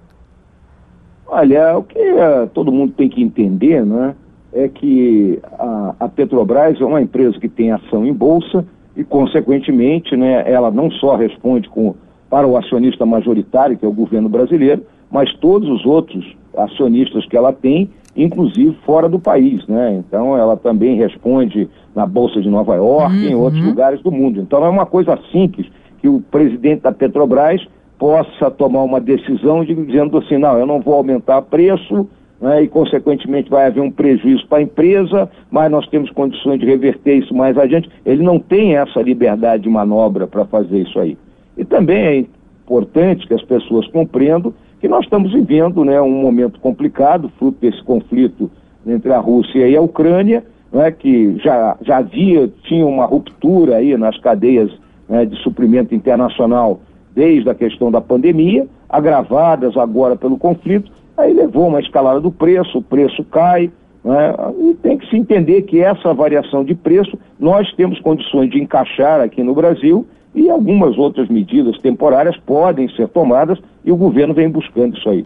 Olha, 1.28 1.76
o 1.76 1.82
que 1.82 1.98
uh, 1.98 2.46
todo 2.54 2.72
mundo 2.72 2.92
tem 2.96 3.08
que 3.08 3.22
entender 3.22 3.84
né, 3.84 4.14
é 4.52 4.68
que 4.68 5.40
a, 5.58 5.94
a, 6.00 6.08
Petrobras 6.08 6.80
é 6.80 6.84
uma 6.84 7.02
empresa 7.02 7.38
que 7.38 7.48
tem 7.48 7.72
ação 7.72 8.06
em 8.06 8.12
bolsa 8.12 8.64
e, 8.96 9.02
consequentemente, 9.02 10.16
né, 10.16 10.44
ela 10.46 10.70
não 10.70 10.90
só 10.90 11.16
responde 11.16 11.68
com, 11.68 11.94
para 12.30 12.46
o 12.46 12.56
acionista 12.56 13.04
majoritário, 13.04 13.76
que 13.76 13.84
é 13.84 13.88
o 13.88 13.92
governo 13.92 14.28
brasileiro, 14.28 14.82
mas 15.10 15.32
todos 15.34 15.68
os 15.68 15.84
outros 15.84 16.24
acionistas 16.56 17.26
que 17.26 17.36
ela 17.36 17.52
tem, 17.52 17.90
inclusive 18.16 18.76
fora 18.86 19.08
do 19.08 19.18
país. 19.18 19.66
Né? 19.66 20.02
Então, 20.06 20.36
ela 20.36 20.56
também 20.56 20.96
responde 20.96 21.68
na 21.94 22.06
Bolsa 22.06 22.40
de 22.40 22.48
Nova 22.48 22.76
York 22.76 23.14
e 23.14 23.26
uhum. 23.26 23.32
em 23.32 23.34
outros 23.34 23.64
lugares 23.64 24.00
do 24.00 24.12
mundo. 24.12 24.40
Então, 24.40 24.64
é 24.64 24.68
uma 24.68 24.86
coisa 24.86 25.18
simples 25.32 25.66
que 26.00 26.08
o 26.08 26.20
presidente 26.20 26.82
da 26.82 26.92
Petrobras 26.92 27.66
possa 27.98 28.50
tomar 28.50 28.82
uma 28.82 29.00
decisão 29.00 29.64
de, 29.64 29.74
dizendo 29.74 30.18
assim, 30.18 30.38
não, 30.38 30.58
eu 30.58 30.66
não 30.66 30.80
vou 30.80 30.94
aumentar 30.94 31.42
preço, 31.42 32.08
né, 32.40 32.62
e 32.62 32.68
consequentemente 32.68 33.48
vai 33.48 33.66
haver 33.66 33.80
um 33.80 33.90
prejuízo 33.90 34.46
para 34.46 34.58
a 34.58 34.62
empresa, 34.62 35.30
mas 35.50 35.70
nós 35.70 35.86
temos 35.88 36.10
condições 36.10 36.60
de 36.60 36.66
reverter 36.66 37.16
isso 37.16 37.34
mais 37.34 37.56
adiante. 37.56 37.90
Ele 38.04 38.22
não 38.22 38.38
tem 38.38 38.76
essa 38.76 39.00
liberdade 39.00 39.62
de 39.62 39.68
manobra 39.68 40.26
para 40.26 40.44
fazer 40.44 40.80
isso 40.80 40.98
aí. 40.98 41.16
E 41.56 41.64
também 41.64 42.04
é 42.04 42.18
importante 42.18 43.26
que 43.26 43.34
as 43.34 43.42
pessoas 43.42 43.86
compreendam 43.88 44.52
que 44.80 44.88
nós 44.88 45.04
estamos 45.04 45.32
vivendo 45.32 45.84
né, 45.84 46.00
um 46.00 46.20
momento 46.20 46.60
complicado, 46.60 47.32
fruto 47.38 47.58
desse 47.60 47.82
conflito 47.82 48.50
entre 48.86 49.12
a 49.12 49.18
Rússia 49.18 49.66
e 49.66 49.74
a 49.74 49.80
Ucrânia, 49.80 50.44
né, 50.70 50.90
que 50.90 51.38
já, 51.38 51.76
já 51.80 51.98
havia, 51.98 52.48
tinha 52.64 52.86
uma 52.86 53.06
ruptura 53.06 53.76
aí 53.76 53.96
nas 53.96 54.18
cadeias 54.18 54.70
né, 55.08 55.24
de 55.24 55.36
suprimento 55.42 55.94
internacional 55.94 56.80
desde 57.16 57.48
a 57.48 57.54
questão 57.54 57.90
da 57.90 58.00
pandemia, 58.00 58.68
agravadas 58.88 59.74
agora 59.76 60.14
pelo 60.14 60.36
conflito, 60.36 60.92
aí 61.16 61.32
levou 61.32 61.66
uma 61.68 61.80
escalada 61.80 62.20
do 62.20 62.30
preço, 62.30 62.78
o 62.78 62.82
preço 62.82 63.24
cai, 63.24 63.70
né? 64.04 64.34
e 64.60 64.74
tem 64.74 64.98
que 64.98 65.08
se 65.08 65.16
entender 65.16 65.62
que 65.62 65.80
essa 65.80 66.12
variação 66.12 66.62
de 66.62 66.74
preço 66.74 67.18
nós 67.40 67.72
temos 67.72 67.98
condições 68.00 68.50
de 68.50 68.62
encaixar 68.62 69.22
aqui 69.22 69.42
no 69.42 69.54
Brasil 69.54 70.06
e 70.34 70.50
algumas 70.50 70.98
outras 70.98 71.28
medidas 71.28 71.78
temporárias 71.78 72.36
podem 72.36 72.86
ser 72.90 73.08
tomadas 73.08 73.58
e 73.82 73.90
o 73.90 73.96
governo 73.96 74.34
vem 74.34 74.50
buscando 74.50 74.98
isso 74.98 75.08
aí. 75.08 75.24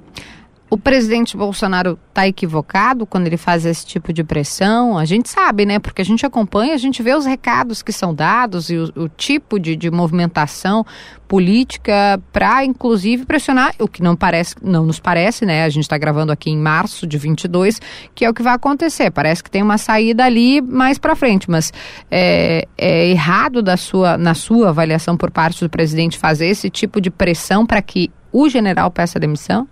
O 0.73 0.79
presidente 0.79 1.37
Bolsonaro 1.37 1.99
está 2.11 2.29
equivocado 2.29 3.05
quando 3.05 3.27
ele 3.27 3.37
faz 3.37 3.67
esse 3.67 3.85
tipo 3.85 4.13
de 4.13 4.23
pressão? 4.23 4.97
A 4.97 5.05
gente 5.05 5.29
sabe, 5.29 5.67
né? 5.67 5.81
Porque 5.81 6.01
a 6.01 6.05
gente 6.05 6.25
acompanha, 6.25 6.75
a 6.75 6.79
gente 6.79 7.03
vê 7.03 7.13
os 7.13 7.27
recados 7.27 7.83
que 7.83 7.91
são 7.91 8.15
dados 8.15 8.71
e 8.71 8.77
o, 8.77 8.85
o 8.95 9.09
tipo 9.09 9.59
de, 9.59 9.75
de, 9.75 9.91
movimentação 9.91 10.87
política 11.27 12.23
para, 12.33 12.65
inclusive, 12.65 13.27
pressionar, 13.27 13.75
o 13.81 13.89
que 13.89 14.01
não 14.01 14.15
parece, 14.15 14.55
não 14.63 14.87
nos 14.87 15.01
parece, 15.01 15.45
né? 15.45 15.65
A 15.65 15.69
gente 15.69 15.83
está 15.83 15.99
gravando 15.99 16.31
aqui 16.31 16.51
em 16.51 16.57
março 16.57 17.05
de 17.05 17.19
22, 17.19 17.81
que 18.15 18.25
é 18.25 18.31
o 18.31 18.35
que 18.35 18.43
vai 18.43 18.55
acontecer. 18.55 19.11
Parece 19.11 19.43
que 19.43 19.51
tem 19.51 19.65
uma 19.65 19.77
saída 19.77 20.25
ali 20.25 20.61
mais 20.61 20.99
para 20.99 21.17
frente, 21.17 21.51
mas 21.51 21.73
é, 22.09 22.69
é 22.79 23.09
errado 23.09 23.61
da 23.61 23.77
sua, 23.77 24.17
na 24.17 24.35
sua 24.35 24.69
avaliação 24.69 25.17
por 25.17 25.33
parte 25.33 25.65
do 25.65 25.69
presidente 25.69 26.17
fazer 26.17 26.47
esse 26.47 26.71
tipo 26.71 27.01
de 27.01 27.11
pressão 27.11 27.67
para 27.67 27.83
que 27.83 28.09
o 28.33 28.49
general 28.49 28.89
peça 28.93 29.19
demissão? 29.19 29.67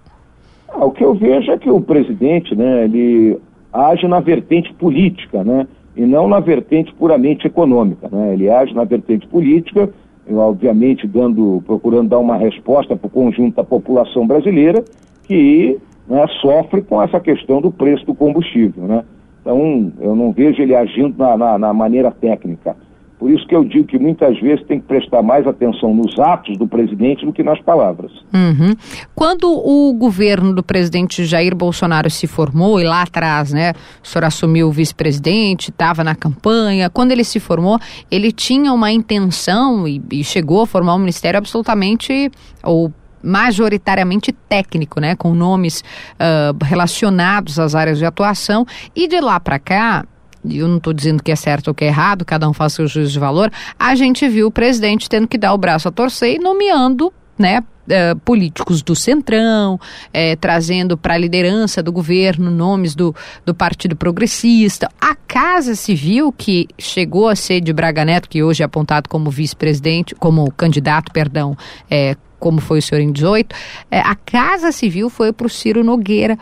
Ah, 0.78 0.84
o 0.84 0.92
que 0.92 1.02
eu 1.02 1.12
vejo 1.12 1.50
é 1.50 1.58
que 1.58 1.68
o 1.68 1.80
presidente, 1.80 2.54
né, 2.54 2.84
ele 2.84 3.36
age 3.72 4.06
na 4.06 4.20
vertente 4.20 4.72
política, 4.74 5.42
né, 5.42 5.66
e 5.96 6.06
não 6.06 6.28
na 6.28 6.38
vertente 6.38 6.94
puramente 6.94 7.48
econômica, 7.48 8.08
né. 8.10 8.32
Ele 8.32 8.48
age 8.48 8.72
na 8.72 8.84
vertente 8.84 9.26
política, 9.26 9.90
obviamente 10.30 11.04
dando, 11.04 11.60
procurando 11.66 12.10
dar 12.10 12.18
uma 12.18 12.36
resposta 12.36 12.94
para 12.94 13.08
o 13.08 13.10
conjunto 13.10 13.56
da 13.56 13.64
população 13.64 14.24
brasileira 14.24 14.84
que 15.24 15.76
né, 16.06 16.24
sofre 16.40 16.80
com 16.80 17.02
essa 17.02 17.18
questão 17.18 17.60
do 17.60 17.72
preço 17.72 18.06
do 18.06 18.14
combustível, 18.14 18.84
né. 18.84 19.04
Então, 19.40 19.92
eu 20.00 20.14
não 20.14 20.30
vejo 20.30 20.62
ele 20.62 20.76
agindo 20.76 21.18
na, 21.18 21.36
na, 21.36 21.58
na 21.58 21.72
maneira 21.74 22.12
técnica. 22.12 22.76
Por 23.18 23.30
isso 23.30 23.46
que 23.48 23.54
eu 23.54 23.64
digo 23.64 23.86
que 23.86 23.98
muitas 23.98 24.38
vezes 24.40 24.64
tem 24.66 24.80
que 24.80 24.86
prestar 24.86 25.22
mais 25.22 25.46
atenção 25.46 25.92
nos 25.92 26.16
atos 26.18 26.56
do 26.56 26.68
presidente 26.68 27.26
do 27.26 27.32
que 27.32 27.42
nas 27.42 27.60
palavras. 27.60 28.12
Uhum. 28.32 28.74
Quando 29.14 29.50
o 29.50 29.92
governo 29.92 30.54
do 30.54 30.62
presidente 30.62 31.24
Jair 31.24 31.54
Bolsonaro 31.54 32.08
se 32.08 32.28
formou, 32.28 32.80
e 32.80 32.84
lá 32.84 33.02
atrás, 33.02 33.52
né, 33.52 33.72
o 34.02 34.06
senhor 34.06 34.24
assumiu 34.24 34.68
o 34.68 34.72
vice-presidente, 34.72 35.70
estava 35.70 36.04
na 36.04 36.14
campanha, 36.14 36.88
quando 36.88 37.10
ele 37.10 37.24
se 37.24 37.40
formou, 37.40 37.78
ele 38.08 38.30
tinha 38.30 38.72
uma 38.72 38.92
intenção 38.92 39.88
e, 39.88 40.00
e 40.12 40.22
chegou 40.22 40.62
a 40.62 40.66
formar 40.66 40.94
um 40.94 41.00
ministério 41.00 41.38
absolutamente, 41.38 42.30
ou 42.62 42.92
majoritariamente 43.20 44.30
técnico, 44.30 45.00
né, 45.00 45.16
com 45.16 45.34
nomes 45.34 45.80
uh, 45.80 46.64
relacionados 46.64 47.58
às 47.58 47.74
áreas 47.74 47.98
de 47.98 48.04
atuação, 48.04 48.64
e 48.94 49.08
de 49.08 49.20
lá 49.20 49.40
para 49.40 49.58
cá 49.58 50.04
eu 50.44 50.68
não 50.68 50.78
estou 50.78 50.92
dizendo 50.92 51.22
que 51.22 51.32
é 51.32 51.36
certo 51.36 51.68
ou 51.68 51.74
que 51.74 51.84
é 51.84 51.88
errado, 51.88 52.24
cada 52.24 52.48
um 52.48 52.52
faz 52.52 52.72
seu 52.72 52.86
juízo 52.86 53.12
de 53.12 53.18
valor, 53.18 53.50
a 53.78 53.94
gente 53.94 54.28
viu 54.28 54.48
o 54.48 54.50
presidente 54.50 55.08
tendo 55.08 55.26
que 55.26 55.38
dar 55.38 55.52
o 55.52 55.58
braço 55.58 55.88
a 55.88 55.92
torcer 55.92 56.36
e 56.36 56.38
nomeando, 56.38 57.12
né, 57.38 57.62
Uh, 57.88 58.14
políticos 58.18 58.82
do 58.82 58.94
Centrão, 58.94 59.80
eh, 60.12 60.36
trazendo 60.36 60.94
para 60.94 61.14
a 61.14 61.16
liderança 61.16 61.82
do 61.82 61.90
governo 61.90 62.50
nomes 62.50 62.94
do, 62.94 63.16
do 63.46 63.54
Partido 63.54 63.96
Progressista. 63.96 64.90
A 65.00 65.14
Casa 65.14 65.74
Civil, 65.74 66.30
que 66.30 66.68
chegou 66.78 67.28
a 67.28 67.34
ser 67.34 67.62
de 67.62 67.72
Braga 67.72 68.04
Neto, 68.04 68.28
que 68.28 68.42
hoje 68.42 68.62
é 68.62 68.66
apontado 68.66 69.08
como 69.08 69.30
vice-presidente, 69.30 70.14
como 70.14 70.52
candidato, 70.52 71.10
perdão, 71.12 71.56
eh, 71.90 72.14
como 72.38 72.60
foi 72.60 72.80
o 72.80 72.82
senhor 72.82 73.00
em 73.00 73.10
18, 73.10 73.54
a 73.90 74.14
Casa 74.14 74.70
Civil 74.70 75.08
foi 75.08 75.32
para 75.32 75.46
o 75.46 75.50
Ciro 75.50 75.82
Nogueira. 75.82 76.38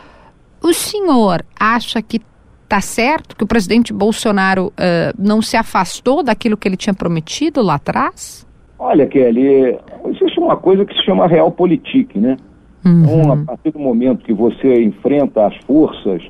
O 0.61 0.73
senhor 0.73 1.45
acha 1.57 2.01
que 2.01 2.21
Tá 2.67 2.81
certo 2.81 3.35
que 3.35 3.43
o 3.43 3.47
presidente 3.47 3.93
Bolsonaro 3.93 4.67
uh, 4.67 5.13
não 5.17 5.41
se 5.41 5.55
afastou 5.55 6.21
daquilo 6.21 6.57
que 6.57 6.67
ele 6.67 6.75
tinha 6.75 6.93
prometido 6.93 7.61
lá 7.61 7.75
atrás? 7.75 8.45
Olha, 8.77 9.07
Kelly, 9.07 9.77
existe 10.05 10.39
uma 10.39 10.57
coisa 10.57 10.85
que 10.85 10.93
se 10.93 11.03
chama 11.03 11.27
realpolitik, 11.27 12.19
né? 12.19 12.37
Uhum. 12.85 13.03
Então, 13.03 13.31
a 13.31 13.37
partir 13.37 13.71
do 13.71 13.79
momento 13.79 14.23
que 14.23 14.33
você 14.33 14.83
enfrenta 14.83 15.47
as 15.47 15.55
forças 15.65 16.21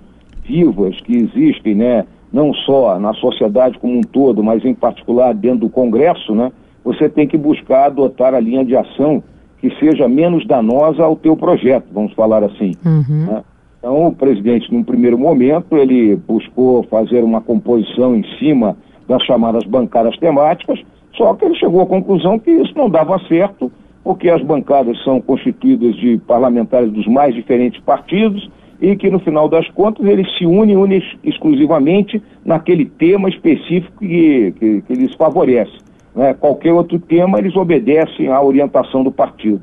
vivas 0.44 1.00
que 1.02 1.16
existem, 1.18 1.76
né, 1.76 2.06
não 2.32 2.54
só 2.54 2.98
na 3.00 3.14
sociedade 3.16 3.78
como 3.80 3.98
um 3.98 4.02
todo, 4.02 4.44
mas 4.44 4.64
em 4.64 4.74
particular 4.74 5.34
dentro 5.34 5.62
do 5.62 5.70
Congresso, 5.70 6.34
né, 6.34 6.52
você 6.84 7.10
tem 7.10 7.28
que 7.28 7.38
buscar 7.38 7.88
adotar 7.88 8.34
a 8.34 8.40
linha 8.40 8.64
de 8.64 8.76
ação 8.76 9.22
que 9.60 9.70
seja 9.80 10.08
menos 10.08 10.48
danosa 10.48 11.04
ao 11.04 11.16
teu 11.16 11.36
projeto, 11.36 11.88
vamos 11.92 12.14
falar 12.14 12.44
assim. 12.44 12.74
Uhum. 12.86 13.26
Né? 13.26 13.44
Então, 13.88 14.08
o 14.08 14.12
presidente, 14.14 14.70
num 14.70 14.84
primeiro 14.84 15.18
momento, 15.18 15.78
ele 15.78 16.18
buscou 16.18 16.84
fazer 16.84 17.24
uma 17.24 17.40
composição 17.40 18.18
em 18.18 18.24
cima 18.38 18.76
das 19.08 19.24
chamadas 19.24 19.64
bancadas 19.64 20.18
temáticas, 20.18 20.84
só 21.16 21.34
que 21.34 21.46
ele 21.46 21.56
chegou 21.56 21.80
à 21.80 21.86
conclusão 21.86 22.38
que 22.38 22.52
isso 22.52 22.74
não 22.76 22.90
dava 22.90 23.18
certo, 23.30 23.72
porque 24.04 24.30
as 24.30 24.44
bancadas 24.44 25.02
são 25.06 25.22
constituídas 25.22 25.96
de 25.96 26.18
parlamentares 26.28 26.92
dos 26.92 27.08
mais 27.08 27.34
diferentes 27.34 27.80
partidos 27.80 28.50
e 28.82 28.94
que, 28.98 29.10
no 29.10 29.20
final 29.20 29.48
das 29.48 29.70
contas, 29.70 30.06
eles 30.06 30.28
se 30.38 30.46
unem, 30.46 30.76
unem 30.76 31.02
exclusivamente 31.24 32.22
naquele 32.44 32.84
tema 32.84 33.30
específico 33.30 34.00
que, 34.00 34.54
que, 34.60 34.82
que 34.82 34.94
lhes 34.96 35.14
favorece. 35.16 35.78
Né? 36.14 36.34
Qualquer 36.34 36.74
outro 36.74 37.00
tema, 37.00 37.40
eles 37.40 37.56
obedecem 37.56 38.28
à 38.28 38.42
orientação 38.42 39.02
do 39.02 39.14
partido. 39.14 39.62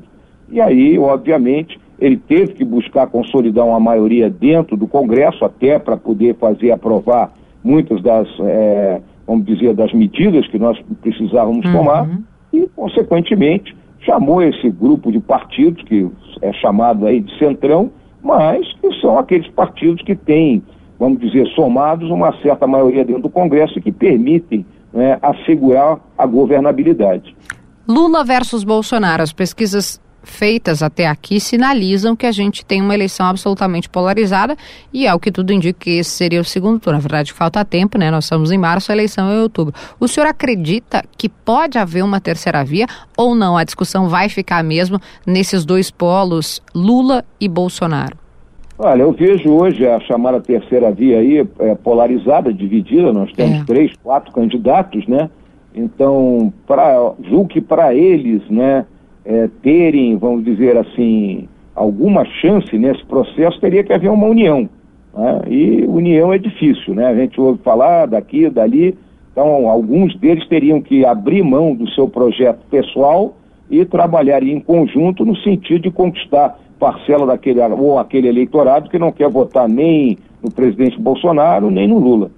E 0.49 0.59
aí, 0.59 0.97
obviamente, 0.97 1.79
ele 1.99 2.17
teve 2.17 2.53
que 2.53 2.65
buscar 2.65 3.07
consolidar 3.07 3.65
uma 3.65 3.79
maioria 3.79 4.29
dentro 4.29 4.75
do 4.75 4.87
Congresso, 4.87 5.45
até 5.45 5.79
para 5.79 5.95
poder 5.97 6.35
fazer 6.35 6.71
aprovar 6.71 7.31
muitas 7.63 8.01
das, 8.01 8.27
é, 8.41 9.01
vamos 9.25 9.45
dizer, 9.45 9.73
das 9.73 9.91
medidas 9.93 10.47
que 10.47 10.59
nós 10.59 10.77
precisávamos 11.01 11.65
uhum. 11.65 11.71
tomar, 11.71 12.09
e, 12.51 12.67
consequentemente, 12.75 13.75
chamou 14.01 14.41
esse 14.41 14.69
grupo 14.69 15.11
de 15.11 15.19
partidos, 15.19 15.83
que 15.83 16.09
é 16.41 16.53
chamado 16.53 17.07
aí 17.07 17.21
de 17.21 17.37
Centrão, 17.37 17.91
mas 18.21 18.71
que 18.81 18.91
são 19.01 19.17
aqueles 19.17 19.47
partidos 19.49 20.03
que 20.03 20.15
têm, 20.15 20.61
vamos 20.99 21.19
dizer, 21.19 21.47
somados 21.49 22.09
uma 22.09 22.33
certa 22.41 22.67
maioria 22.67 23.03
dentro 23.03 23.23
do 23.23 23.29
Congresso 23.29 23.79
e 23.79 23.81
que 23.81 23.91
permitem 23.91 24.65
né, 24.93 25.17
assegurar 25.21 25.99
a 26.17 26.25
governabilidade. 26.25 27.35
Lula 27.87 28.23
versus 28.23 28.63
Bolsonaro, 28.63 29.21
as 29.21 29.31
pesquisas 29.31 30.01
feitas 30.25 30.83
até 30.83 31.07
aqui 31.07 31.39
sinalizam 31.39 32.15
que 32.15 32.25
a 32.25 32.31
gente 32.31 32.65
tem 32.65 32.81
uma 32.81 32.93
eleição 32.93 33.25
absolutamente 33.25 33.89
polarizada 33.89 34.57
e 34.91 35.07
ao 35.07 35.19
que 35.19 35.31
tudo 35.31 35.53
indica 35.53 35.79
que 35.79 35.91
esse 35.91 36.09
seria 36.09 36.41
o 36.41 36.43
segundo 36.43 36.79
turno. 36.79 36.97
Na 36.97 37.01
verdade, 37.01 37.31
falta 37.31 37.63
tempo, 37.63 37.97
né? 37.97 38.11
Nós 38.11 38.25
estamos 38.25 38.51
em 38.51 38.57
março, 38.57 38.91
a 38.91 38.95
eleição 38.95 39.29
é 39.29 39.35
em 39.35 39.41
outubro. 39.41 39.73
O 39.99 40.07
senhor 40.07 40.27
acredita 40.27 41.03
que 41.17 41.29
pode 41.29 41.77
haver 41.77 42.03
uma 42.03 42.19
terceira 42.19 42.63
via 42.63 42.87
ou 43.17 43.35
não? 43.35 43.55
A 43.57 43.63
discussão 43.63 44.09
vai 44.09 44.29
ficar 44.29 44.63
mesmo 44.63 44.99
nesses 45.25 45.63
dois 45.63 45.91
polos, 45.91 46.61
Lula 46.73 47.23
e 47.39 47.47
Bolsonaro? 47.47 48.17
Olha, 48.77 49.03
eu 49.03 49.13
vejo 49.13 49.49
hoje 49.51 49.87
a 49.87 49.99
chamada 50.01 50.41
terceira 50.41 50.91
via 50.91 51.19
aí 51.19 51.47
é, 51.59 51.75
polarizada, 51.75 52.53
dividida, 52.53 53.13
nós 53.13 53.31
temos 53.31 53.61
é. 53.61 53.63
três, 53.63 53.93
quatro 54.03 54.33
candidatos, 54.33 55.07
né? 55.07 55.29
Então, 55.73 56.53
pra, 56.67 57.13
julgo 57.23 57.47
que 57.47 57.61
para 57.61 57.93
eles, 57.93 58.41
né, 58.49 58.85
é, 59.25 59.49
terem, 59.61 60.17
vamos 60.17 60.45
dizer 60.45 60.77
assim, 60.77 61.47
alguma 61.73 62.23
chance 62.25 62.77
nesse 62.77 63.03
processo, 63.05 63.59
teria 63.59 63.83
que 63.83 63.91
haver 63.91 64.09
uma 64.09 64.27
união. 64.27 64.69
Né? 65.13 65.41
E 65.47 65.85
união 65.87 66.31
é 66.31 66.37
difícil, 66.37 66.93
né? 66.93 67.07
A 67.07 67.15
gente 67.15 67.39
ouve 67.39 67.59
falar 67.63 68.05
daqui, 68.05 68.49
dali, 68.49 68.95
então 69.31 69.67
alguns 69.67 70.15
deles 70.17 70.47
teriam 70.47 70.81
que 70.81 71.05
abrir 71.05 71.43
mão 71.43 71.73
do 71.73 71.89
seu 71.89 72.07
projeto 72.07 72.59
pessoal 72.69 73.35
e 73.69 73.83
trabalhar 73.83 74.43
em 74.43 74.59
conjunto 74.59 75.25
no 75.25 75.35
sentido 75.37 75.83
de 75.83 75.91
conquistar 75.91 76.59
parcela 76.79 77.25
daquele 77.25 77.59
ou 77.61 77.97
aquele 77.97 78.27
eleitorado 78.27 78.89
que 78.89 78.99
não 78.99 79.11
quer 79.11 79.29
votar 79.29 79.67
nem 79.67 80.17
no 80.43 80.51
presidente 80.51 80.99
Bolsonaro 80.99 81.71
nem 81.71 81.87
no 81.87 81.97
Lula. 81.97 82.29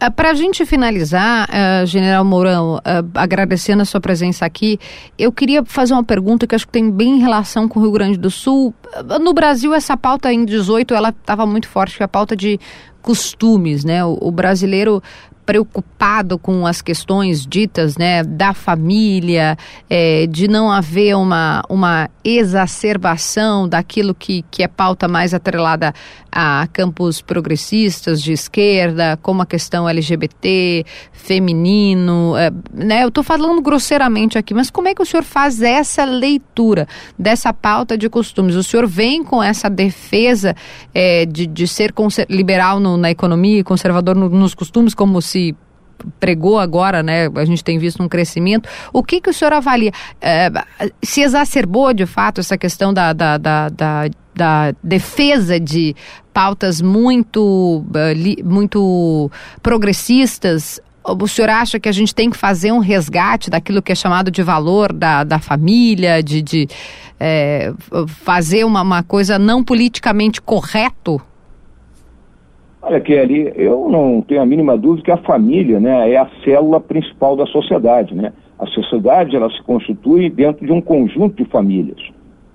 Uh, 0.00 0.12
Para 0.12 0.30
a 0.30 0.34
gente 0.34 0.64
finalizar, 0.64 1.48
uh, 1.48 1.86
General 1.86 2.24
Mourão, 2.24 2.76
uh, 2.76 2.80
agradecendo 3.14 3.82
a 3.82 3.84
sua 3.84 4.00
presença 4.00 4.46
aqui, 4.46 4.78
eu 5.18 5.32
queria 5.32 5.64
fazer 5.64 5.92
uma 5.92 6.04
pergunta 6.04 6.46
que 6.46 6.54
acho 6.54 6.66
que 6.66 6.72
tem 6.72 6.90
bem 6.90 7.18
relação 7.18 7.68
com 7.68 7.80
o 7.80 7.82
Rio 7.82 7.92
Grande 7.92 8.16
do 8.16 8.30
Sul. 8.30 8.72
No 9.20 9.34
Brasil, 9.34 9.74
essa 9.74 9.96
pauta 9.96 10.32
em 10.32 10.44
18, 10.44 10.94
ela 10.94 11.08
estava 11.08 11.44
muito 11.44 11.68
forte, 11.68 11.96
que 11.96 12.02
é 12.02 12.06
a 12.06 12.08
pauta 12.08 12.36
de 12.36 12.60
costumes, 13.02 13.84
né? 13.84 14.04
O, 14.04 14.18
o 14.20 14.30
brasileiro 14.30 15.02
preocupado 15.48 16.38
com 16.38 16.66
as 16.66 16.82
questões 16.82 17.46
ditas 17.46 17.96
né, 17.96 18.22
da 18.22 18.52
família, 18.52 19.56
é, 19.88 20.26
de 20.26 20.46
não 20.46 20.70
haver 20.70 21.16
uma, 21.16 21.62
uma 21.70 22.10
exacerbação 22.22 23.66
daquilo 23.66 24.14
que, 24.14 24.44
que 24.50 24.62
é 24.62 24.68
pauta 24.68 25.08
mais 25.08 25.32
atrelada 25.32 25.94
a 26.40 26.68
campos 26.72 27.20
progressistas 27.20 28.22
de 28.22 28.32
esquerda, 28.32 29.18
como 29.20 29.42
a 29.42 29.46
questão 29.46 29.88
LGBT, 29.88 30.84
feminino. 31.10 32.36
É, 32.36 32.52
né, 32.72 33.02
eu 33.02 33.08
estou 33.08 33.24
falando 33.24 33.60
grosseiramente 33.60 34.38
aqui, 34.38 34.54
mas 34.54 34.70
como 34.70 34.86
é 34.86 34.94
que 34.94 35.02
o 35.02 35.06
senhor 35.06 35.24
faz 35.24 35.60
essa 35.60 36.04
leitura 36.04 36.86
dessa 37.18 37.52
pauta 37.52 37.98
de 37.98 38.08
costumes? 38.08 38.54
O 38.54 38.62
senhor 38.62 38.86
vem 38.86 39.24
com 39.24 39.42
essa 39.42 39.68
defesa 39.68 40.54
é, 40.94 41.26
de, 41.26 41.44
de 41.44 41.66
ser 41.66 41.92
liberal 42.28 42.78
no, 42.78 42.96
na 42.96 43.10
economia 43.10 43.58
e 43.58 43.64
conservador 43.64 44.14
no, 44.14 44.28
nos 44.28 44.54
costumes, 44.54 44.94
como 44.94 45.20
se 45.20 45.38
se 45.38 45.54
pregou 46.18 46.58
agora, 46.58 47.02
né? 47.02 47.28
A 47.34 47.44
gente 47.44 47.62
tem 47.62 47.78
visto 47.78 48.02
um 48.02 48.08
crescimento. 48.08 48.68
O 48.92 49.02
que, 49.02 49.20
que 49.20 49.30
o 49.30 49.32
senhor 49.32 49.52
avalia? 49.52 49.92
É, 50.20 50.50
se 51.02 51.20
exacerbou 51.20 51.92
de 51.92 52.06
fato 52.06 52.40
essa 52.40 52.56
questão 52.56 52.92
da, 52.92 53.12
da, 53.12 53.38
da, 53.38 53.68
da, 53.68 54.08
da 54.34 54.74
defesa 54.82 55.58
de 55.58 55.94
pautas 56.32 56.80
muito, 56.80 57.84
uh, 57.86 58.44
muito 58.44 59.30
progressistas? 59.62 60.80
O 61.04 61.26
senhor 61.26 61.50
acha 61.50 61.80
que 61.80 61.88
a 61.88 61.92
gente 61.92 62.14
tem 62.14 62.28
que 62.28 62.36
fazer 62.36 62.70
um 62.70 62.80
resgate 62.80 63.48
daquilo 63.48 63.80
que 63.80 63.92
é 63.92 63.94
chamado 63.94 64.30
de 64.30 64.42
valor 64.42 64.92
da, 64.92 65.24
da 65.24 65.38
família, 65.38 66.22
de, 66.22 66.42
de 66.42 66.68
é, 67.18 67.72
fazer 68.06 68.64
uma, 68.64 68.82
uma 68.82 69.02
coisa 69.02 69.38
não 69.38 69.64
politicamente 69.64 70.40
correto? 70.40 71.20
Olha, 72.88 73.00
Kelly, 73.00 73.52
eu 73.54 73.86
não 73.90 74.22
tenho 74.22 74.40
a 74.40 74.46
mínima 74.46 74.76
dúvida 74.76 75.04
que 75.04 75.10
a 75.10 75.18
família 75.18 75.78
né, 75.78 76.10
é 76.10 76.16
a 76.16 76.26
célula 76.42 76.80
principal 76.80 77.36
da 77.36 77.44
sociedade. 77.44 78.14
Né? 78.14 78.32
A 78.58 78.64
sociedade 78.66 79.36
ela 79.36 79.50
se 79.50 79.62
constitui 79.62 80.30
dentro 80.30 80.64
de 80.64 80.72
um 80.72 80.80
conjunto 80.80 81.36
de 81.36 81.44
famílias. 81.50 82.00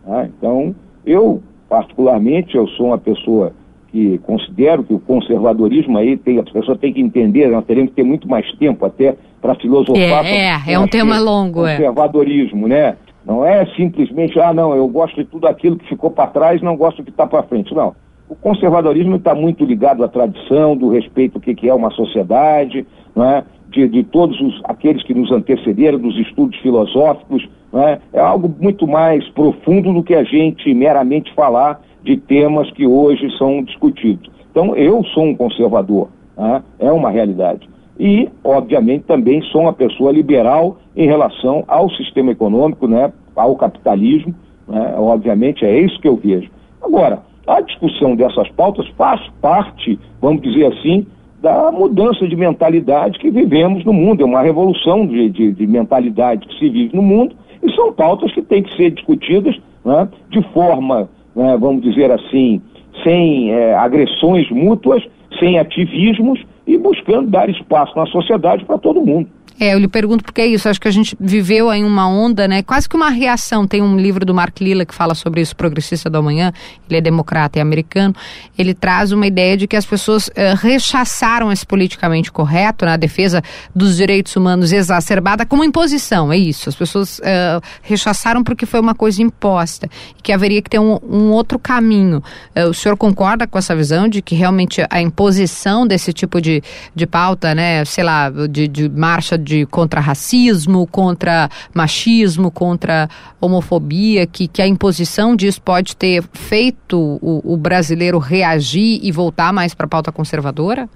Tá? 0.03 0.25
Então, 0.25 0.73
eu, 1.05 1.41
particularmente, 1.69 2.57
eu 2.57 2.67
sou 2.69 2.87
uma 2.87 2.97
pessoa 2.97 3.53
que 3.91 4.17
considero 4.19 4.83
que 4.83 4.95
o 4.95 4.99
conservadorismo 4.99 5.99
aí 5.99 6.17
tem, 6.17 6.39
as 6.39 6.49
pessoas 6.49 6.79
têm 6.79 6.91
que 6.91 6.99
entender, 6.99 7.47
nós 7.49 7.63
teremos 7.65 7.91
que 7.91 7.97
ter 7.97 8.03
muito 8.03 8.27
mais 8.27 8.51
tempo 8.53 8.83
até 8.87 9.15
para 9.39 9.53
filosofar. 9.53 10.25
É, 10.25 10.55
é, 10.65 10.73
é 10.73 10.79
um 10.79 10.87
tema 10.87 11.19
longo. 11.19 11.67
É. 11.67 11.77
Conservadorismo, 11.77 12.65
é. 12.65 12.69
né? 12.69 12.97
Não 13.23 13.45
é 13.45 13.65
simplesmente, 13.75 14.39
ah, 14.39 14.51
não, 14.51 14.75
eu 14.75 14.87
gosto 14.87 15.15
de 15.15 15.25
tudo 15.25 15.47
aquilo 15.47 15.77
que 15.77 15.87
ficou 15.87 16.09
para 16.09 16.27
trás, 16.27 16.59
não 16.61 16.75
gosto 16.75 16.97
do 16.97 17.03
que 17.03 17.11
está 17.11 17.27
para 17.27 17.43
frente. 17.43 17.73
Não. 17.73 17.95
O 18.33 18.35
conservadorismo 18.35 19.17
está 19.17 19.35
muito 19.35 19.63
ligado 19.63 20.03
à 20.03 20.07
tradição, 20.07 20.75
do 20.75 20.89
respeito 20.89 21.35
ao 21.35 21.41
que 21.41 21.69
é 21.69 21.73
uma 21.73 21.91
sociedade, 21.91 22.83
é? 23.15 23.43
de, 23.69 23.87
de, 23.87 24.03
todos 24.03 24.41
os, 24.41 24.59
aqueles 24.63 25.03
que 25.03 25.13
nos 25.13 25.31
antecederam, 25.31 25.99
dos 25.99 26.17
estudos 26.17 26.57
filosóficos. 26.59 27.47
É? 27.75 27.99
é 28.13 28.19
algo 28.19 28.51
muito 28.59 28.87
mais 28.87 29.27
profundo 29.29 29.93
do 29.93 30.01
que 30.01 30.15
a 30.15 30.23
gente 30.23 30.73
meramente 30.73 31.31
falar 31.35 31.79
de 32.03 32.17
temas 32.17 32.71
que 32.71 32.87
hoje 32.87 33.29
são 33.37 33.63
discutidos. 33.63 34.31
Então, 34.49 34.75
eu 34.75 35.03
sou 35.13 35.25
um 35.25 35.35
conservador, 35.35 36.09
é? 36.35 36.87
é 36.87 36.91
uma 36.91 37.11
realidade. 37.11 37.69
E, 37.99 38.27
obviamente, 38.43 39.03
também 39.03 39.43
sou 39.43 39.61
uma 39.61 39.73
pessoa 39.73 40.11
liberal 40.11 40.77
em 40.95 41.05
relação 41.05 41.63
ao 41.67 41.87
sistema 41.91 42.31
econômico, 42.31 42.87
né, 42.87 43.13
ao 43.35 43.55
capitalismo. 43.55 44.33
Né, 44.67 44.95
obviamente, 44.97 45.63
é 45.63 45.79
isso 45.79 46.01
que 46.01 46.07
eu 46.07 46.15
vejo. 46.15 46.49
Agora, 46.81 47.21
a 47.47 47.61
discussão 47.61 48.15
dessas 48.15 48.49
pautas 48.49 48.87
faz 48.97 49.21
parte, 49.41 49.99
vamos 50.21 50.41
dizer 50.41 50.67
assim, 50.67 51.05
da 51.41 51.71
mudança 51.71 52.25
de 52.25 52.35
mentalidade 52.35 53.19
que 53.19 53.29
vivemos 53.29 53.83
no 53.83 53.91
mundo. 53.91 54.21
É 54.21 54.25
uma 54.25 54.41
revolução 54.41 55.05
de, 55.05 55.29
de, 55.29 55.51
de 55.51 55.67
mentalidade 55.67 56.47
que 56.47 56.57
se 56.57 56.69
vive 56.69 56.95
no 56.95 57.01
mundo 57.01 57.35
e 57.61 57.71
são 57.73 57.91
pautas 57.91 58.31
que 58.33 58.41
têm 58.41 58.63
que 58.63 58.75
ser 58.75 58.91
discutidas 58.91 59.59
né, 59.83 60.07
de 60.29 60.41
forma, 60.53 61.09
né, 61.35 61.57
vamos 61.59 61.81
dizer 61.81 62.11
assim, 62.11 62.61
sem 63.03 63.51
é, 63.51 63.75
agressões 63.75 64.49
mútuas, 64.49 65.03
sem 65.39 65.59
ativismos 65.59 66.39
e 66.65 66.77
buscando 66.77 67.29
dar 67.29 67.49
espaço 67.49 67.93
na 67.97 68.05
sociedade 68.05 68.63
para 68.63 68.77
todo 68.77 69.05
mundo. 69.05 69.27
É, 69.59 69.73
eu 69.73 69.79
lhe 69.79 69.87
pergunto 69.87 70.23
porque 70.23 70.41
é 70.41 70.47
isso. 70.47 70.67
Acho 70.67 70.79
que 70.79 70.87
a 70.87 70.91
gente 70.91 71.15
viveu 71.19 71.71
em 71.71 71.83
uma 71.83 72.07
onda, 72.07 72.47
né? 72.47 72.63
Quase 72.63 72.89
que 72.89 72.95
uma 72.95 73.09
reação. 73.09 73.67
Tem 73.67 73.81
um 73.81 73.97
livro 73.97 74.25
do 74.25 74.33
Mark 74.33 74.59
Lilla 74.59 74.85
que 74.85 74.93
fala 74.93 75.13
sobre 75.13 75.41
isso, 75.41 75.55
Progressista 75.55 76.09
do 76.09 76.17
Amanhã. 76.17 76.51
Ele 76.89 76.97
é 76.97 77.01
democrata 77.01 77.59
e 77.59 77.61
americano. 77.61 78.15
Ele 78.57 78.73
traz 78.73 79.11
uma 79.11 79.27
ideia 79.27 79.55
de 79.55 79.67
que 79.67 79.75
as 79.75 79.85
pessoas 79.85 80.27
uh, 80.27 80.31
rechaçaram 80.59 81.51
esse 81.51 81.65
politicamente 81.65 82.31
correto, 82.31 82.85
na 82.85 82.91
né? 82.91 82.97
defesa 82.97 83.41
dos 83.75 83.97
direitos 83.97 84.35
humanos 84.35 84.71
exacerbada, 84.71 85.45
como 85.45 85.63
imposição. 85.63 86.31
É 86.31 86.37
isso. 86.37 86.69
As 86.69 86.75
pessoas 86.75 87.19
uh, 87.19 87.61
rechaçaram 87.81 88.43
porque 88.43 88.65
foi 88.65 88.79
uma 88.79 88.95
coisa 88.95 89.21
imposta. 89.21 89.89
E 90.17 90.21
que 90.21 90.31
haveria 90.31 90.61
que 90.61 90.69
ter 90.69 90.79
um, 90.79 90.99
um 91.07 91.31
outro 91.31 91.59
caminho. 91.59 92.23
Uh, 92.55 92.69
o 92.69 92.73
senhor 92.73 92.97
concorda 92.97 93.45
com 93.45 93.57
essa 93.57 93.75
visão 93.75 94.07
de 94.07 94.21
que 94.21 94.35
realmente 94.35 94.83
a 94.89 95.01
imposição 95.01 95.85
desse 95.85 96.11
tipo 96.11 96.41
de, 96.41 96.61
de 96.95 97.05
pauta, 97.05 97.53
né? 97.53 97.85
Sei 97.85 98.03
lá, 98.03 98.29
de, 98.29 98.67
de 98.67 98.89
marcha 98.89 99.37
de 99.43 99.65
contra 99.65 99.99
racismo, 99.99 100.87
contra 100.87 101.49
machismo, 101.75 102.49
contra 102.49 103.07
homofobia, 103.39 104.25
que, 104.25 104.47
que 104.47 104.61
a 104.61 104.67
imposição 104.67 105.35
disso 105.35 105.61
pode 105.61 105.95
ter 105.95 106.23
feito 106.33 107.19
o, 107.21 107.53
o 107.53 107.57
brasileiro 107.57 108.17
reagir 108.17 108.99
e 109.03 109.11
voltar 109.11 109.53
mais 109.53 109.73
para 109.75 109.85
a 109.85 109.89
pauta 109.89 110.11
conservadora? 110.11 110.89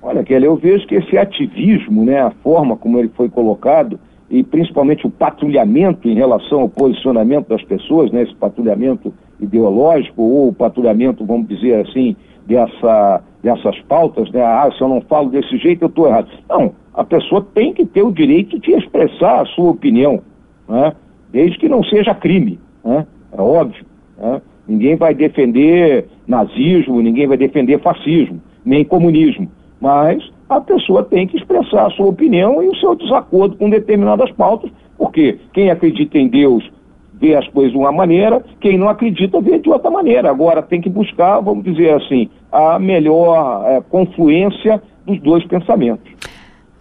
Olha, 0.00 0.22
Kelly, 0.22 0.46
eu 0.46 0.56
vejo 0.56 0.86
que 0.86 0.94
esse 0.94 1.18
ativismo, 1.18 2.04
né, 2.04 2.20
a 2.20 2.30
forma 2.30 2.76
como 2.76 2.96
ele 2.96 3.10
foi 3.16 3.28
colocado, 3.28 3.98
e 4.30 4.42
principalmente 4.42 5.06
o 5.06 5.10
patrulhamento 5.10 6.08
em 6.08 6.14
relação 6.14 6.60
ao 6.60 6.68
posicionamento 6.68 7.48
das 7.48 7.62
pessoas, 7.62 8.10
né, 8.12 8.22
esse 8.22 8.34
patrulhamento 8.34 9.12
ideológico 9.40 10.22
ou 10.22 10.48
o 10.48 10.52
patrulhamento, 10.52 11.24
vamos 11.24 11.48
dizer 11.48 11.86
assim, 11.86 12.16
dessa, 12.46 13.20
dessas 13.42 13.78
pautas, 13.82 14.30
né, 14.30 14.42
ah, 14.42 14.70
se 14.76 14.80
eu 14.80 14.88
não 14.88 15.00
falo 15.02 15.30
desse 15.30 15.56
jeito 15.58 15.82
eu 15.82 15.88
estou 15.88 16.06
errado. 16.06 16.28
Não, 16.48 16.72
a 16.96 17.04
pessoa 17.04 17.46
tem 17.54 17.74
que 17.74 17.84
ter 17.84 18.02
o 18.02 18.10
direito 18.10 18.58
de 18.58 18.72
expressar 18.72 19.42
a 19.42 19.46
sua 19.46 19.70
opinião, 19.70 20.22
né? 20.66 20.94
desde 21.30 21.58
que 21.58 21.68
não 21.68 21.84
seja 21.84 22.14
crime, 22.14 22.58
né? 22.82 23.06
é 23.30 23.40
óbvio. 23.40 23.84
Né? 24.18 24.40
Ninguém 24.66 24.96
vai 24.96 25.14
defender 25.14 26.08
nazismo, 26.26 27.02
ninguém 27.02 27.26
vai 27.26 27.36
defender 27.36 27.78
fascismo, 27.80 28.40
nem 28.64 28.82
comunismo, 28.82 29.48
mas 29.78 30.24
a 30.48 30.60
pessoa 30.60 31.04
tem 31.04 31.26
que 31.26 31.36
expressar 31.36 31.86
a 31.86 31.90
sua 31.90 32.06
opinião 32.06 32.62
e 32.62 32.68
o 32.68 32.76
seu 32.76 32.94
desacordo 32.94 33.56
com 33.56 33.68
determinadas 33.68 34.32
pautas, 34.32 34.70
porque 34.96 35.38
quem 35.52 35.70
acredita 35.70 36.18
em 36.18 36.28
Deus 36.28 36.68
vê 37.12 37.34
as 37.34 37.46
coisas 37.48 37.72
de 37.72 37.78
uma 37.78 37.92
maneira, 37.92 38.42
quem 38.60 38.78
não 38.78 38.88
acredita 38.88 39.40
vê 39.40 39.58
de 39.58 39.68
outra 39.70 39.90
maneira. 39.90 40.30
Agora 40.30 40.62
tem 40.62 40.80
que 40.80 40.88
buscar, 40.88 41.40
vamos 41.40 41.64
dizer 41.64 41.94
assim, 41.94 42.28
a 42.50 42.78
melhor 42.78 43.64
é, 43.66 43.80
confluência 43.80 44.82
dos 45.06 45.20
dois 45.20 45.44
pensamentos. 45.46 46.15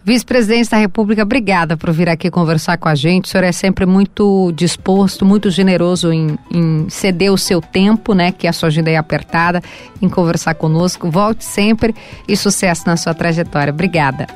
Vice-presidente 0.05 0.69
da 0.69 0.77
República, 0.77 1.23
obrigada 1.23 1.75
por 1.75 1.91
vir 1.91 2.07
aqui 2.07 2.29
conversar 2.29 2.77
com 2.77 2.87
a 2.87 2.93
gente. 2.93 3.25
O 3.25 3.27
senhor 3.27 3.43
é 3.43 3.51
sempre 3.51 3.87
muito 3.87 4.51
disposto, 4.51 5.25
muito 5.25 5.49
generoso 5.49 6.13
em, 6.13 6.37
em 6.53 6.87
ceder 6.89 7.33
o 7.33 7.37
seu 7.39 7.59
tempo, 7.59 8.13
né? 8.13 8.31
Que 8.31 8.47
a 8.47 8.53
sua 8.53 8.67
agenda 8.67 8.91
é 8.91 8.97
apertada, 8.97 9.63
em 9.99 10.07
conversar 10.07 10.53
conosco. 10.53 11.09
Volte 11.09 11.43
sempre 11.43 11.95
e 12.27 12.37
sucesso 12.37 12.83
na 12.85 12.95
sua 12.97 13.15
trajetória. 13.15 13.73
Obrigada. 13.73 14.27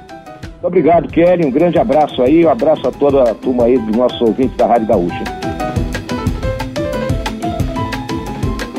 Muito 0.41 0.65
obrigado, 0.65 1.08
Kelly. 1.08 1.45
Um 1.45 1.51
grande 1.51 1.77
abraço 1.77 2.19
aí. 2.23 2.43
Um 2.43 2.49
abraço 2.49 2.88
a 2.88 2.91
toda 2.91 3.29
a 3.29 3.36
turma 3.36 3.65
aí 3.65 3.77
dos 3.77 3.95
nossos 3.95 4.19
ouvintes 4.21 4.58
da 4.58 4.65
Rádio 4.65 4.88
Gaúcha. 4.88 5.38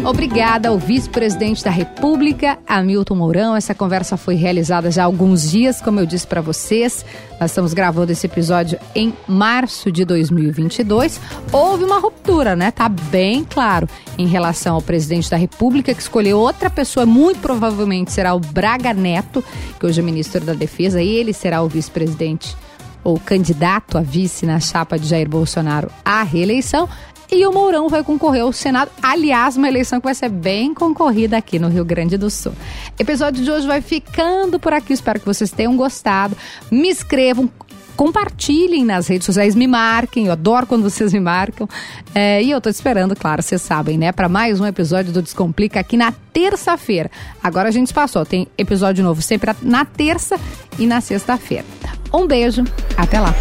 Obrigada 0.04 0.70
ao 0.70 0.78
vice-presidente 0.78 1.62
da 1.62 1.70
República, 1.70 2.58
Hamilton 2.66 3.14
Mourão. 3.14 3.54
Essa 3.54 3.74
conversa 3.74 4.16
foi 4.16 4.34
realizada 4.34 4.90
já 4.90 5.02
há 5.02 5.04
alguns 5.04 5.50
dias, 5.50 5.80
como 5.80 6.00
eu 6.00 6.06
disse 6.06 6.26
para 6.26 6.40
vocês. 6.40 7.04
Nós 7.38 7.50
estamos 7.50 7.74
gravando 7.74 8.10
esse 8.10 8.26
episódio 8.26 8.78
em 8.94 9.12
março 9.28 9.92
de 9.92 10.04
2022. 10.04 11.20
Houve 11.52 11.84
uma 11.84 11.98
ruptura, 11.98 12.56
né? 12.56 12.70
Tá 12.70 12.88
bem 12.88 13.44
claro 13.44 13.86
em 14.16 14.26
relação 14.26 14.74
ao 14.74 14.82
presidente 14.82 15.30
da 15.30 15.36
República, 15.36 15.94
que 15.94 16.00
escolheu 16.00 16.38
outra 16.38 16.70
pessoa, 16.70 17.04
muito 17.04 17.40
provavelmente 17.40 18.10
será 18.10 18.34
o 18.34 18.40
Braga 18.40 18.94
Neto, 18.94 19.44
que 19.78 19.84
hoje 19.84 20.00
é 20.00 20.02
ministro 20.02 20.40
da 20.40 20.54
Defesa, 20.54 21.02
e 21.02 21.08
ele 21.08 21.34
será 21.34 21.62
o 21.62 21.68
vice-presidente 21.68 22.56
ou 23.02 23.18
candidato 23.18 23.96
a 23.96 24.02
vice 24.02 24.44
na 24.44 24.60
chapa 24.60 24.98
de 24.98 25.06
Jair 25.06 25.28
Bolsonaro 25.28 25.90
à 26.04 26.22
reeleição 26.22 26.88
e 27.32 27.46
o 27.46 27.52
Mourão 27.52 27.88
vai 27.88 28.02
concorrer 28.02 28.42
ao 28.42 28.52
Senado. 28.52 28.90
Aliás, 29.02 29.56
uma 29.56 29.68
eleição 29.68 30.00
que 30.00 30.04
vai 30.04 30.14
ser 30.14 30.28
bem 30.28 30.74
concorrida 30.74 31.36
aqui 31.36 31.58
no 31.58 31.68
Rio 31.68 31.84
Grande 31.84 32.16
do 32.16 32.28
Sul. 32.28 32.52
Episódio 32.98 33.44
de 33.44 33.50
hoje 33.50 33.66
vai 33.66 33.80
ficando 33.80 34.58
por 34.58 34.72
aqui. 34.72 34.92
Espero 34.92 35.20
que 35.20 35.26
vocês 35.26 35.50
tenham 35.50 35.76
gostado. 35.76 36.36
Me 36.70 36.88
inscrevam, 36.88 37.48
compartilhem 37.96 38.84
nas 38.84 39.06
redes 39.06 39.26
sociais, 39.26 39.54
me 39.54 39.66
marquem, 39.66 40.26
eu 40.26 40.32
adoro 40.32 40.66
quando 40.66 40.82
vocês 40.82 41.12
me 41.12 41.20
marcam. 41.20 41.68
É, 42.14 42.42
e 42.42 42.50
eu 42.50 42.60
tô 42.60 42.68
esperando, 42.68 43.14
claro, 43.14 43.42
vocês 43.42 43.62
sabem, 43.62 43.96
né, 43.96 44.10
para 44.10 44.28
mais 44.28 44.58
um 44.58 44.66
episódio 44.66 45.12
do 45.12 45.22
Descomplica 45.22 45.78
aqui 45.78 45.96
na 45.96 46.12
terça-feira. 46.32 47.10
Agora 47.42 47.68
a 47.68 47.72
gente 47.72 47.92
passou, 47.92 48.24
tem 48.24 48.48
episódio 48.56 49.04
novo 49.04 49.22
sempre 49.22 49.52
na 49.62 49.84
terça 49.84 50.36
e 50.78 50.86
na 50.86 51.00
sexta-feira. 51.00 51.64
Um 52.12 52.26
beijo, 52.26 52.64
até 52.96 53.20
lá. 53.20 53.34